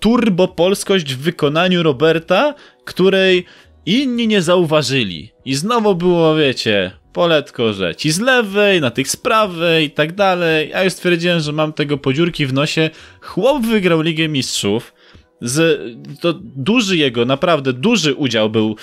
[0.00, 2.54] turbopolskość w wykonaniu Roberta,
[2.84, 3.44] której
[3.86, 5.32] inni nie zauważyli.
[5.44, 10.14] I znowu było, wiecie, poletko, że ci z lewej, na tych z prawej i tak
[10.14, 10.68] dalej.
[10.68, 12.90] Ja już stwierdziłem, że mam tego podziurki w nosie.
[13.20, 14.92] Chłop wygrał Ligę Mistrzów
[15.40, 15.80] z,
[16.20, 18.74] to duży jego, naprawdę duży udział był e,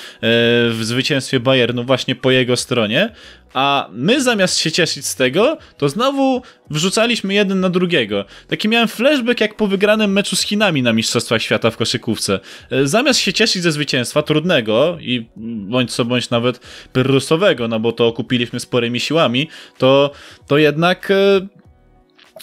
[0.69, 3.11] w zwycięstwie Bayernu właśnie po jego stronie,
[3.53, 8.25] a my zamiast się cieszyć z tego, to znowu wrzucaliśmy jeden na drugiego.
[8.47, 12.39] Taki miałem flashback jak po wygranym meczu z Chinami na Mistrzostwach Świata w koszykówce.
[12.71, 15.25] E, zamiast się cieszyć ze zwycięstwa trudnego i
[15.69, 16.59] bądź co bądź nawet
[16.93, 20.11] pyrrusowego, no bo to okupiliśmy sporymi siłami, to,
[20.47, 21.47] to jednak e,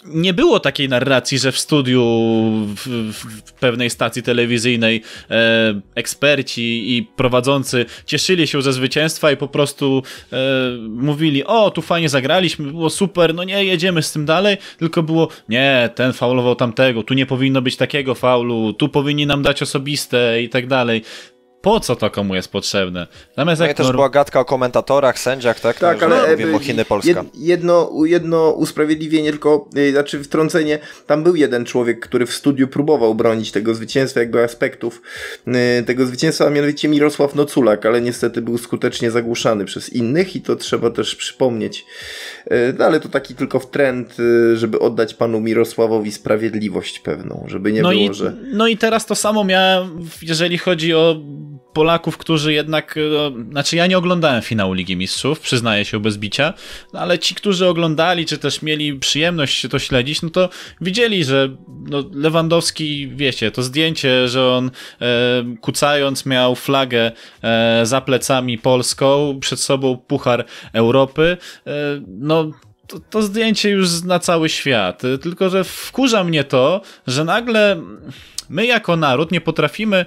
[0.05, 2.03] nie było takiej narracji, że w studiu
[2.77, 3.13] w,
[3.45, 10.03] w pewnej stacji telewizyjnej e, eksperci i prowadzący cieszyli się ze zwycięstwa i po prostu
[10.33, 10.37] e,
[10.89, 15.29] mówili, o, tu fajnie zagraliśmy, było super, no nie, jedziemy z tym dalej, tylko było,
[15.49, 20.43] nie, ten faulował tamtego, tu nie powinno być takiego faulu, tu powinni nam dać osobiste
[20.43, 21.03] i tak dalej
[21.65, 23.07] po co to komu jest potrzebne?
[23.37, 25.79] Zamiast no jak też była gadka o komentatorach, sędziach, tak?
[25.79, 27.25] Tak, no, ale mówimy o Chiny Polska.
[27.35, 33.15] Jedno, jedno usprawiedliwienie, tylko, y, znaczy wtrącenie, tam był jeden człowiek, który w studiu próbował
[33.15, 35.03] bronić tego zwycięstwa, jakby aspektów
[35.81, 40.41] y, tego zwycięstwa, a mianowicie Mirosław Noculak, ale niestety był skutecznie zagłuszany przez innych i
[40.41, 41.87] to trzeba też przypomnieć.
[42.79, 44.17] No ale to taki tylko w trend,
[44.55, 48.37] żeby oddać panu Mirosławowi sprawiedliwość pewną, żeby nie no było, i, że...
[48.53, 51.17] No i teraz to samo miałem, jeżeli chodzi o
[51.75, 56.53] Polaków, którzy jednak, no, znaczy ja nie oglądałem finału Ligi Mistrzów, przyznaję się bez bicia,
[56.93, 60.49] no, ale ci, którzy oglądali, czy też mieli przyjemność to śledzić, no to
[60.81, 64.70] widzieli, że no, Lewandowski, wiecie, to zdjęcie, że on
[65.01, 65.11] e,
[65.61, 67.12] kucając miał flagę
[67.43, 71.70] e, za plecami polską, przed sobą Puchar Europy, e,
[72.09, 72.51] no
[72.87, 75.03] to, to, zdjęcie już na cały świat.
[75.22, 77.83] Tylko, że wkurza mnie to, że nagle
[78.49, 80.07] my jako naród nie potrafimy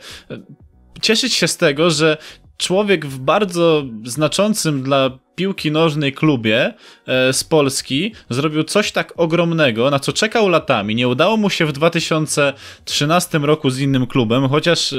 [1.02, 2.18] cieszyć się z tego, że
[2.58, 6.74] człowiek w bardzo znaczącym dla piłki nożnej klubie
[7.08, 10.96] e, z Polski zrobił coś tak ogromnego, na co czekał latami.
[10.96, 14.98] Nie udało mu się w 2013 roku z innym klubem, chociaż e,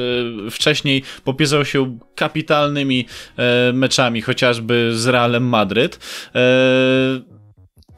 [0.50, 5.98] wcześniej popierał się kapitalnymi e, meczami, chociażby z Realem Madryt.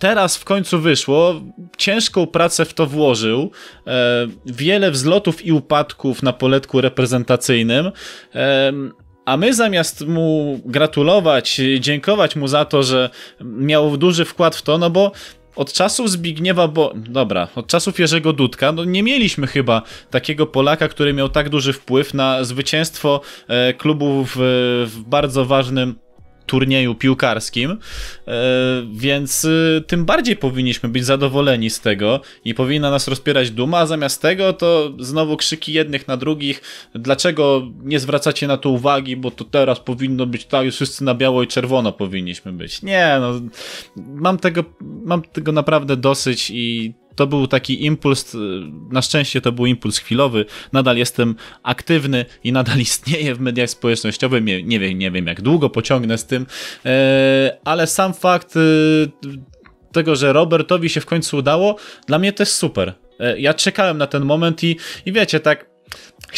[0.00, 1.40] Teraz w końcu wyszło,
[1.78, 3.50] ciężką pracę w to włożył,
[3.86, 7.92] e, wiele wzlotów i upadków na poletku reprezentacyjnym.
[8.34, 8.72] E,
[9.24, 14.78] a my zamiast mu gratulować, dziękować mu za to, że miał duży wkład w to,
[14.78, 15.12] no bo
[15.56, 20.88] od czasów Zbigniewa, bo dobra, od czasów Jerzego Dudka, no nie mieliśmy chyba takiego Polaka,
[20.88, 24.36] który miał tak duży wpływ na zwycięstwo e, klubu w,
[24.86, 25.94] w bardzo ważnym
[26.50, 27.76] turnieju piłkarskim, e,
[28.92, 33.86] więc e, tym bardziej powinniśmy być zadowoleni z tego i powinna nas rozpierać duma, a
[33.86, 36.62] zamiast tego to znowu krzyki jednych na drugich,
[36.94, 41.14] dlaczego nie zwracacie na to uwagi, bo to teraz powinno być tak, już wszyscy na
[41.14, 42.82] biało i czerwono powinniśmy być.
[42.82, 43.40] Nie, no,
[43.96, 48.36] mam tego, mam tego naprawdę dosyć i to był taki impuls,
[48.90, 54.44] na szczęście to był impuls chwilowy, nadal jestem aktywny i nadal istnieję w mediach społecznościowych,
[54.44, 56.46] nie, wiem, nie wiem jak długo pociągnę z tym,
[56.86, 58.60] e, ale sam fakt e,
[59.92, 62.94] tego, że Robertowi się w końcu udało, dla mnie to jest super.
[63.20, 65.69] E, ja czekałem na ten moment i, i wiecie, tak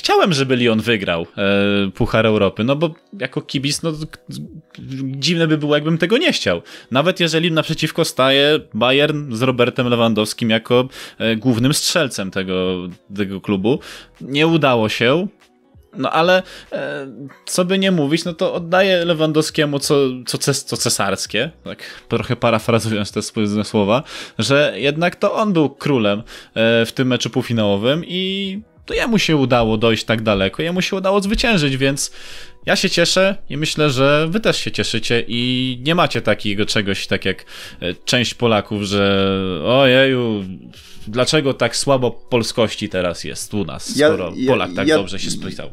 [0.02, 3.92] Chciałem, żeby Lyon wygrał e, Puchar Europy, no bo jako kibic, no
[5.04, 6.62] dziwne by było, jakbym tego nie chciał.
[6.90, 10.88] Nawet jeżeli naprzeciwko staje Bayern z Robertem Lewandowskim jako
[11.18, 13.78] e, głównym strzelcem tego, tego klubu.
[14.20, 15.26] Nie udało się,
[15.96, 16.42] no ale
[16.72, 17.06] e,
[17.46, 19.94] co by nie mówić, no to oddaję Lewandowskiemu co,
[20.26, 23.22] co, ces, co cesarskie, tak trochę parafrazując te
[23.64, 24.02] słowa,
[24.38, 26.22] że jednak to on był królem e,
[26.86, 31.20] w tym meczu półfinałowym i to jemu się udało dojść tak daleko, jemu się udało
[31.20, 32.12] zwyciężyć, więc
[32.66, 37.06] ja się cieszę i myślę, że wy też się cieszycie i nie macie takiego czegoś,
[37.06, 37.44] tak jak
[37.80, 39.28] e, część Polaków, że
[39.64, 40.44] ojeju,
[41.08, 45.18] dlaczego tak słabo polskości teraz jest u nas, skoro ja, ja, Polak tak ja, dobrze
[45.18, 45.70] się spisał.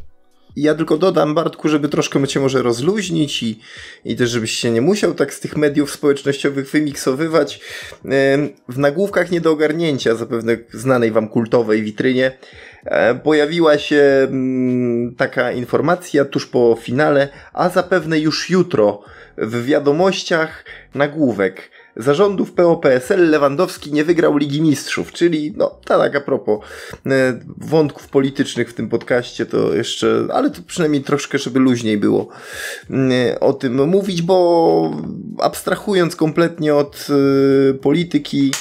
[0.55, 3.59] Ja tylko dodam, Bartku, żeby troszkę cię może rozluźnić i,
[4.05, 7.59] i też żebyś się nie musiał tak z tych mediów społecznościowych wymiksowywać.
[8.69, 12.31] W nagłówkach nie do ogarnięcia, zapewne znanej wam kultowej witrynie,
[13.23, 19.01] pojawiła się mm, taka informacja tuż po finale, a zapewne już jutro
[19.37, 20.65] w wiadomościach
[20.95, 21.69] nagłówek.
[21.95, 26.59] Zarządów PO-PSL Lewandowski nie wygrał Ligi Mistrzów, czyli no tak a propos
[27.05, 32.27] e, wątków politycznych w tym podcaście to jeszcze, ale to przynajmniej troszkę, żeby luźniej było
[32.89, 35.01] e, o tym mówić, bo
[35.39, 38.51] abstrahując kompletnie od e, polityki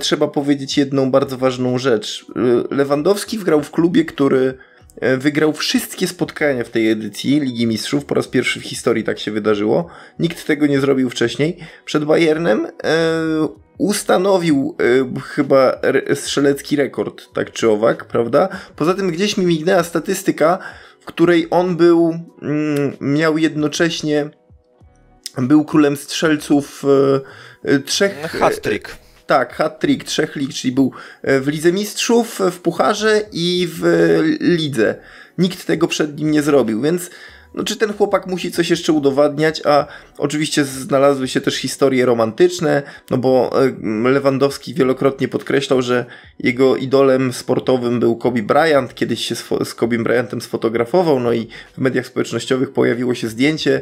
[0.00, 2.26] trzeba powiedzieć jedną bardzo ważną rzecz.
[2.70, 4.54] Lewandowski wgrał w klubie, który
[5.00, 8.04] E, wygrał wszystkie spotkania w tej edycji Ligi Mistrzów.
[8.04, 9.86] Po raz pierwszy w historii tak się wydarzyło.
[10.18, 11.58] Nikt tego nie zrobił wcześniej.
[11.84, 12.70] Przed Bayernem e,
[13.78, 14.76] ustanowił
[15.16, 15.80] e, chyba
[16.14, 18.48] strzelecki rekord, tak czy owak, prawda?
[18.76, 20.58] Poza tym gdzieś mi mignęła statystyka,
[21.00, 24.30] w której on był, mm, miał jednocześnie,
[25.38, 26.84] był królem strzelców
[27.64, 28.36] e, trzech...
[28.40, 28.96] Hat-trick.
[29.32, 33.82] Tak, hat-trick, trzech lig, czyli był e, w Lidze Mistrzów, w Pucharze i w
[34.40, 34.94] Lidze.
[35.38, 37.10] Nikt tego przed nim nie zrobił, więc
[37.54, 39.86] no czy ten chłopak musi coś jeszcze udowadniać, a
[40.18, 46.06] oczywiście znalazły się też historie romantyczne, no bo e, Lewandowski wielokrotnie podkreślał, że
[46.38, 51.78] jego idolem sportowym był Kobe Bryant, kiedyś się z Kobe Bryantem sfotografował, no i w
[51.78, 53.80] mediach społecznościowych pojawiło się zdjęcie,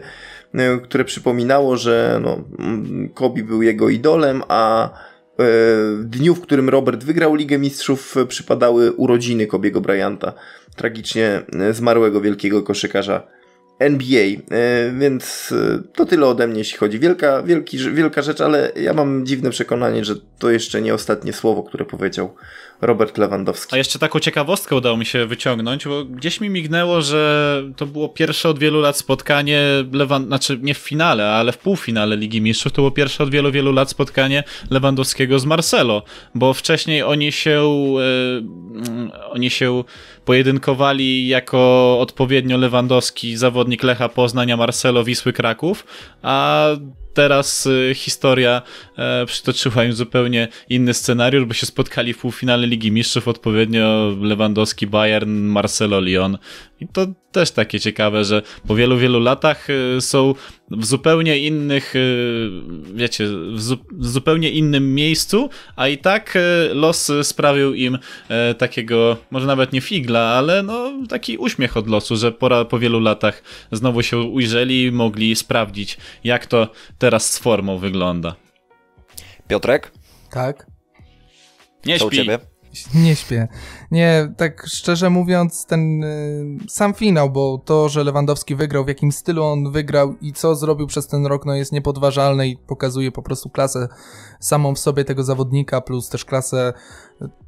[0.55, 2.45] e, które przypominało, że no,
[3.15, 4.91] Kobe był jego idolem, a
[5.43, 10.33] w dniu, w którym Robert wygrał Ligę Mistrzów, przypadały urodziny Kobiego Bryanta,
[10.77, 13.23] tragicznie zmarłego wielkiego koszykarza
[13.81, 16.99] NBA, e, więc e, to tyle ode mnie, jeśli chodzi.
[16.99, 21.63] Wielka, wielki, wielka rzecz, ale ja mam dziwne przekonanie, że to jeszcze nie ostatnie słowo,
[21.63, 22.35] które powiedział
[22.81, 23.75] Robert Lewandowski.
[23.75, 28.09] A jeszcze taką ciekawostkę udało mi się wyciągnąć, bo gdzieś mi mignęło, że to było
[28.09, 29.63] pierwsze od wielu lat spotkanie,
[29.93, 30.27] Lewand...
[30.27, 33.73] znaczy nie w finale, ale w półfinale Ligi Mistrzów, to było pierwsze od wielu, wielu
[33.73, 36.03] lat spotkanie Lewandowskiego z Marcelo,
[36.35, 37.65] bo wcześniej oni się,
[37.95, 39.85] yy, oni się
[40.25, 45.87] pojedynkowali jako odpowiednio Lewandowski, zawodnik Lecha Poznania, Marcelo Wisły Kraków,
[46.23, 46.67] a
[47.15, 48.90] teraz y, historia e,
[49.27, 55.31] przytoczyła im zupełnie inny scenariusz, bo się spotkali w półfinale Ligi Mistrzów odpowiednio Lewandowski, Bayern,
[55.31, 56.39] Marcelo, Lyon.
[56.81, 60.35] I to też takie ciekawe, że po wielu, wielu latach y, są
[60.71, 62.51] w zupełnie innych, y,
[62.95, 66.39] wiecie, w, zu w zupełnie innym miejscu, a i tak
[66.73, 67.99] los sprawił im
[68.29, 72.79] e, takiego, może nawet nie figla, ale no taki uśmiech od losu, że po, po
[72.79, 73.43] wielu latach
[73.73, 78.50] znowu się ujrzeli i mogli sprawdzić, jak to teraz z formą wygląda.
[79.51, 79.93] Piotrek?
[80.31, 80.67] Tak.
[81.87, 82.07] Nie Co śpi.
[82.07, 82.39] u ciebie?
[82.95, 83.49] Nie śpię.
[83.91, 89.13] Nie, tak szczerze mówiąc, ten y, sam finał, bo to, że Lewandowski wygrał, w jakim
[89.13, 93.23] stylu on wygrał i co zrobił przez ten rok, no jest niepodważalne i pokazuje po
[93.23, 93.89] prostu klasę
[94.41, 96.73] samą w sobie tego zawodnika, plus też klasę,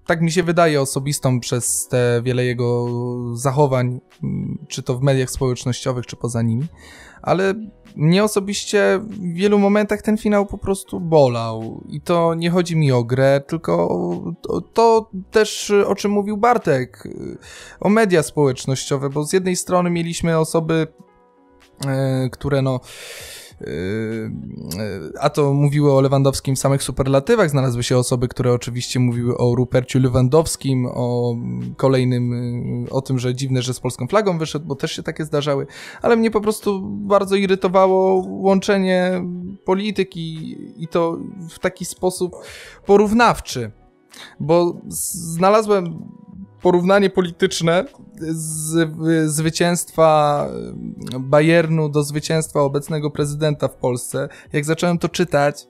[0.07, 2.87] tak mi się wydaje, osobistą przez te wiele jego
[3.37, 6.67] zachowań, mm, czy to w mediach społecznościowych, czy poza nimi.
[7.23, 7.55] Ale
[7.97, 11.85] mnie osobiście w wielu momentach ten finał po prostu bolał.
[11.89, 13.89] I to nie chodzi mi o grę, tylko
[14.43, 17.09] to, to, też o czym mówił Bartek,
[17.81, 20.87] o media społecznościowe, bo z jednej strony mieliśmy osoby,
[21.87, 22.81] e, które no
[25.21, 29.55] a to mówiły o Lewandowskim w samych superlatywach, znalazły się osoby, które oczywiście mówiły o
[29.55, 31.37] Ruperciu Lewandowskim, o
[31.77, 32.31] kolejnym,
[32.85, 35.67] yy, o tym, że dziwne, że z polską flagą wyszedł, bo też się takie zdarzały,
[36.03, 39.25] ale mnie po prostu bardzo irytowało łączenie
[39.65, 41.19] polityki i to
[41.51, 42.33] w taki sposób
[42.87, 43.71] porównawczy,
[44.41, 46.13] bo znalazłem
[46.63, 47.85] porównanie polityczne
[48.19, 48.91] z,
[49.31, 50.47] zwycięstwa
[51.21, 55.67] Bayernu do zwycięstwa obecnego prezydenta w Polsce, jak zacząłem to czytać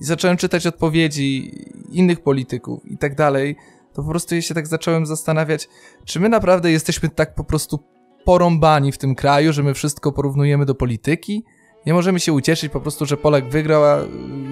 [0.00, 1.52] i zacząłem czytać odpowiedzi
[1.90, 3.56] innych polityków i tak dalej,
[3.92, 5.68] to po prostu ja się tak zacząłem zastanawiać,
[6.04, 7.78] czy my naprawdę jesteśmy tak po prostu
[8.24, 11.44] porąbani w tym kraju, że my wszystko porównujemy do polityki?
[11.86, 13.98] Nie możemy się ucieszyć po prostu, że Polak wygrał, a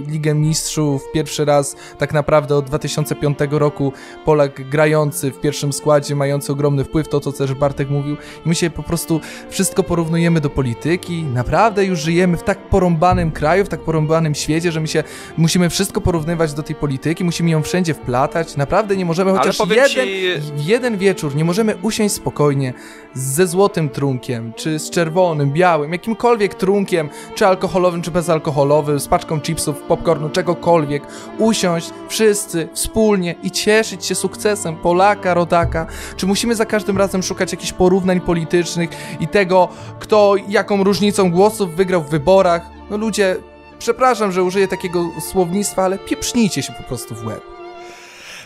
[0.08, 3.92] Ligę Mistrzów, pierwszy raz tak naprawdę od 2005 roku
[4.24, 8.16] Polak grający w pierwszym składzie, mający ogromny wpływ, to co też Bartek mówił.
[8.44, 9.20] My się po prostu
[9.50, 11.22] wszystko porównujemy do polityki.
[11.22, 15.04] Naprawdę już żyjemy w tak porąbanym kraju, w tak porąbanym świecie, że my się
[15.36, 18.56] musimy wszystko porównywać do tej polityki, musimy ją wszędzie wplatać.
[18.56, 22.72] Naprawdę nie możemy chociaż jeden, ci- jeden wieczór, nie możemy usiąść spokojnie
[23.14, 29.40] ze złotym trunkiem, czy z czerwonym, białym, jakimkolwiek trunkiem, czy alkoholowym, czy bezalkoholowym, z paczką
[29.40, 31.02] chipsów, popcornu, czegokolwiek,
[31.38, 35.86] usiąść wszyscy wspólnie i cieszyć się sukcesem Polaka, rodaka,
[36.16, 38.90] czy musimy za każdym razem szukać jakichś porównań politycznych
[39.20, 42.62] i tego, kto jaką różnicą głosów wygrał w wyborach?
[42.90, 43.36] No ludzie,
[43.78, 47.55] przepraszam, że użyję takiego słownictwa, ale pieprznijcie się po prostu w łeb.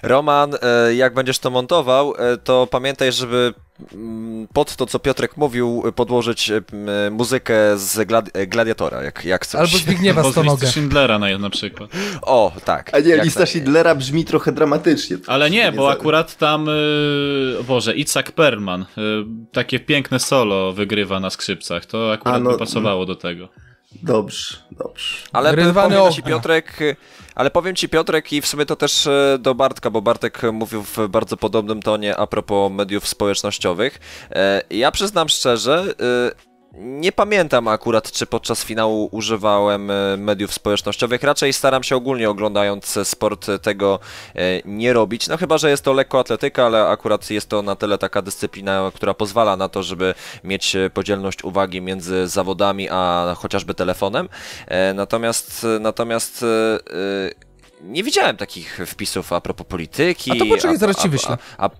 [0.02, 3.54] Roman, e, jak będziesz to montował, e, to pamiętaj, żeby
[3.94, 6.60] mm, pod to, co Piotrek mówił, podłożyć e,
[7.10, 9.60] muzykę z gladi- Gladiatora, jak, jak coś.
[9.60, 10.52] Albo Zbigniewa Albo z Stonogę.
[10.52, 11.90] listy Schindlera na, na przykład.
[12.22, 12.94] O, tak.
[12.94, 15.16] A nie, lista Schindlera brzmi trochę dramatycznie.
[15.26, 18.86] Ale nie, bo za- akurat tam, y, Boże, Itzhak Perlman, y,
[19.52, 21.86] takie piękne solo wygrywa na skrzypcach.
[21.86, 23.48] To akurat A, no- by pasowało do tego.
[24.02, 25.16] Dobrze, dobrze.
[25.32, 26.22] Ale Rywany powiem ci.
[26.22, 26.78] Piotrek,
[27.34, 30.82] ale powiem ci Piotrek i w sumie to też e, do Bartka, bo Bartek mówił
[30.82, 33.98] w bardzo podobnym tonie a propos mediów społecznościowych.
[34.30, 35.94] E, Ja przyznam szczerze,
[36.36, 41.22] e, nie pamiętam akurat, czy podczas finału używałem e, mediów społecznościowych.
[41.22, 43.98] Raczej staram się ogólnie oglądając sport e, tego
[44.34, 45.28] e, nie robić.
[45.28, 49.14] No chyba, że jest to lekkoatletyka, ale akurat jest to na tyle taka dyscyplina, która
[49.14, 50.14] pozwala na to, żeby
[50.44, 54.28] mieć e, podzielność uwagi między zawodami a chociażby telefonem.
[54.66, 57.50] E, Natomiast natomiast e, e,
[57.82, 60.30] nie widziałem takich wpisów a propos polityki.
[60.32, 61.38] A to poczekaj, zaraz ci a- wyślę.
[61.58, 61.70] A, a,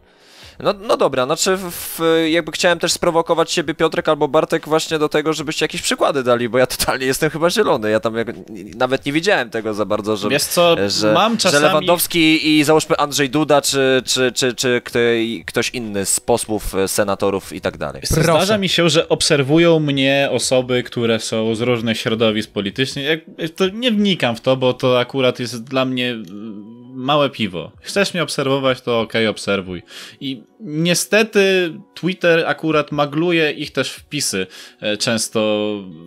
[0.62, 4.98] no, no dobra, znaczy w, w, jakby chciałem też sprowokować ciebie Piotrek albo Bartek właśnie
[4.98, 7.90] do tego, żebyście jakieś przykłady dali, bo ja totalnie jestem chyba zielony.
[7.90, 8.28] Ja tam jak,
[8.76, 11.62] nawet nie widziałem tego za bardzo, że, Wiesz co, że, mam że czasami...
[11.62, 14.98] Lewandowski i załóżmy Andrzej Duda, czy, czy, czy, czy kto,
[15.46, 18.02] ktoś inny z posłów, e, senatorów i tak dalej.
[18.08, 18.22] Proszę.
[18.22, 23.04] Zdarza mi się, że obserwują mnie osoby, które są z różnych środowisk politycznych.
[23.04, 23.20] Jak,
[23.56, 27.72] to nie wnikam w to, bo to akurat jest dla mnie mm, małe piwo.
[27.80, 29.82] Chcesz mnie obserwować, to okej, obserwuj.
[30.20, 34.46] I niestety Twitter akurat magluje ich też wpisy
[34.80, 35.40] e, często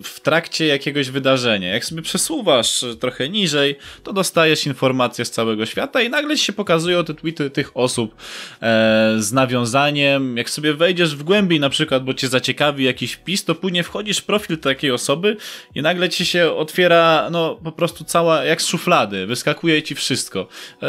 [0.03, 1.73] w trakcie jakiegoś wydarzenia.
[1.73, 6.53] Jak sobie przesuwasz trochę niżej, to dostajesz informacje z całego świata i nagle ci się
[6.53, 8.15] pokazują te tweety tych osób
[8.61, 10.37] e, z nawiązaniem.
[10.37, 14.17] Jak sobie wejdziesz w głębiej na przykład, bo cię zaciekawi jakiś wpis, to później wchodzisz
[14.17, 15.37] w profil takiej osoby
[15.75, 20.47] i nagle ci się otwiera no po prostu cała, jak z szuflady, wyskakuje ci wszystko.
[20.83, 20.87] E,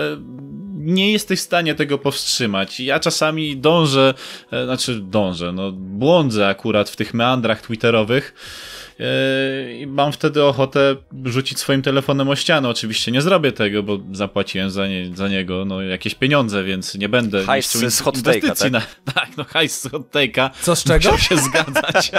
[0.74, 2.80] nie jesteś w stanie tego powstrzymać.
[2.80, 4.14] Ja czasami dążę,
[4.52, 8.34] e, znaczy dążę, no błądzę akurat w tych meandrach twitterowych
[9.00, 12.68] e, i mam wtedy ochotę rzucić swoim telefonem o ścianę.
[12.68, 17.08] Oczywiście nie zrobię tego, bo zapłaciłem za, nie, za niego no, jakieś pieniądze, więc nie
[17.08, 18.72] będę Hajs niszczył z hot take'a, inwestycji tak?
[18.72, 18.80] Na,
[19.14, 20.50] tak, no hajs z hot take'a.
[20.60, 21.12] Co z czego?
[21.12, 22.12] Musiał się zgadzać.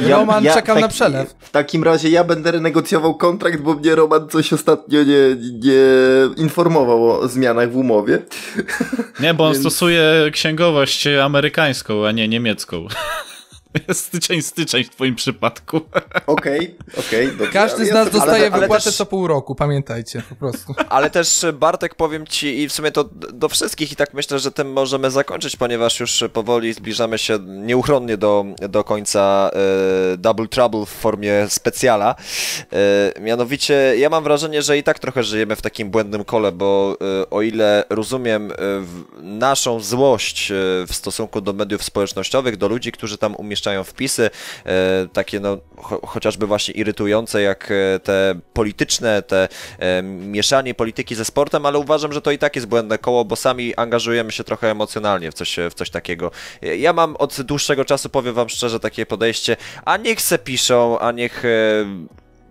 [0.00, 1.34] Roman, czekam na taki- przelew.
[1.38, 5.72] W takim razie ja będę renegocjował kontrakt, bo mnie Roman coś ostatnio nie, nie
[6.36, 8.18] informował o zmianach w umowie.
[9.20, 12.86] Nie, bo on Więc- stosuje księgowość amerykańską, a nie niemiecką.
[13.88, 15.80] Jest styczeń, styczeń w twoim przypadku.
[16.26, 17.28] Okej, okej.
[17.28, 17.52] dobrze.
[17.52, 20.74] Każdy z nas dostaje ale wypłatę też- co pół roku, pamiętajcie, po prostu.
[20.88, 24.38] Ale też e, Bartek powiem ci i w sumie to do wszystkich i tak myślę,
[24.38, 30.48] że tym możemy zakończyć, ponieważ już powoli zbliżamy się nieuchronnie do, do końca e, Double
[30.48, 32.14] Trouble w formie specjala.
[32.72, 36.96] E, mianowicie ja mam wrażenie, że i tak trochę żyjemy w takim błędnym kole, bo
[37.20, 38.54] e, o ile rozumiem e,
[39.22, 40.54] naszą złość e,
[40.86, 44.30] w stosunku do mediów społecznościowych, do ludzi, którzy tam umieszczają wpisy,
[44.66, 49.48] e, takie no cho, chociażby właśnie irytujące jak e, te polityczne, te
[49.78, 53.36] e, mieszanie polityki ze sportem, ale uważam, że to i tak jest błędne koło, bo
[53.36, 56.30] sami angażujemy się trochę emocjonalnie w coś, w coś takiego.
[56.62, 61.12] Ja mam od dłuższego czasu, powiem wam szczerze, takie podejście, a niech se piszą, a
[61.12, 61.42] niech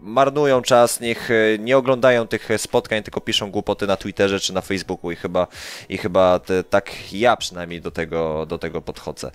[0.02, 4.62] marnują czas, niech e, nie oglądają tych spotkań, tylko piszą głupoty na Twitterze czy na
[4.62, 5.48] Facebooku i chyba,
[5.90, 9.32] i chyba te, tak ja przynajmniej do tego, do tego podchodzę.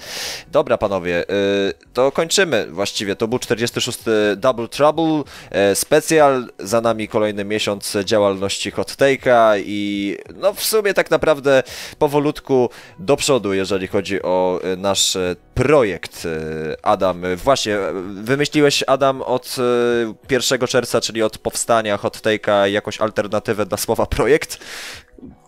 [0.49, 3.17] Dobra panowie, y, to kończymy właściwie.
[3.17, 3.99] To był 46
[4.37, 10.95] Double Trouble e, specjal, za nami kolejny miesiąc działalności Hot Take'a i no w sumie
[10.95, 11.63] tak naprawdę
[11.99, 16.27] powolutku do przodu, jeżeli chodzi o e, nasz e, projekt.
[16.27, 17.93] E, Adam, e, właśnie, e,
[18.23, 20.15] wymyśliłeś Adam od e,
[20.57, 24.59] 1 czerwca, czyli od powstania Hot Take'a jakąś alternatywę dla słowa projekt?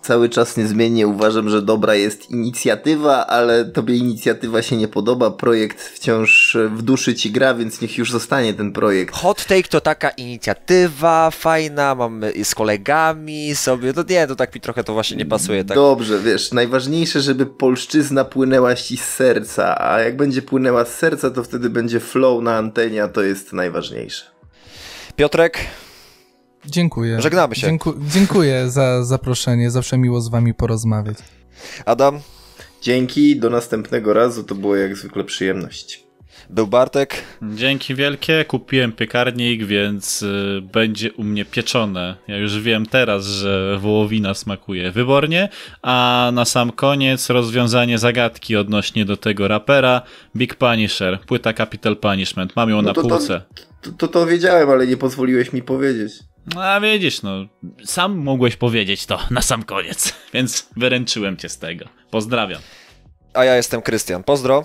[0.02, 5.82] cały czas niezmiennie uważam, że dobra jest inicjatywa, ale tobie inicjatywa się nie podoba, projekt
[5.82, 9.14] wciąż w duszy ci gra, więc niech już zostanie ten projekt.
[9.14, 14.60] Hot Take to taka inicjatywa fajna, mamy z kolegami sobie, to nie, to tak mi
[14.60, 15.64] trochę to właśnie nie pasuje.
[15.64, 15.74] Tak.
[15.74, 21.30] Dobrze, wiesz, najważniejsze, żeby polszczyzna płynęła ci z serca, a jak będzie płynęła z serca,
[21.30, 24.37] to wtedy będzie flow na antenie, a to jest najważniejsze.
[25.18, 25.58] Piotrek,
[26.66, 27.22] Dziękuję.
[27.22, 27.66] Żegnamy się.
[27.66, 31.16] Dzięku dziękuję za zaproszenie, zawsze miło z wami porozmawiać.
[31.84, 32.20] Adam,
[32.82, 36.07] Dzięki, do następnego razu, to było jak zwykle przyjemność.
[36.50, 37.24] Był Bartek.
[37.42, 42.16] Dzięki wielkie, kupiłem piekarnik, więc y, będzie u mnie pieczone.
[42.28, 45.48] Ja już wiem teraz, że wołowina smakuje wybornie,
[45.82, 50.02] a na sam koniec rozwiązanie zagadki odnośnie do tego rapera
[50.36, 52.56] Big Punisher, płyta Capital Punishment.
[52.56, 53.42] Mam ją No na to- półce.
[53.82, 56.12] To, to, to wiedziałem, ale nie pozwoliłeś mi powiedzieć.
[56.56, 57.46] A wiedzisz, no,
[57.84, 61.84] sam mogłeś powiedzieć to na sam koniec, więc wyręczyłem cię z tego.
[62.10, 62.60] Pozdrawiam.
[63.34, 64.24] A ja jestem Krystian.
[64.24, 64.64] Pozdro.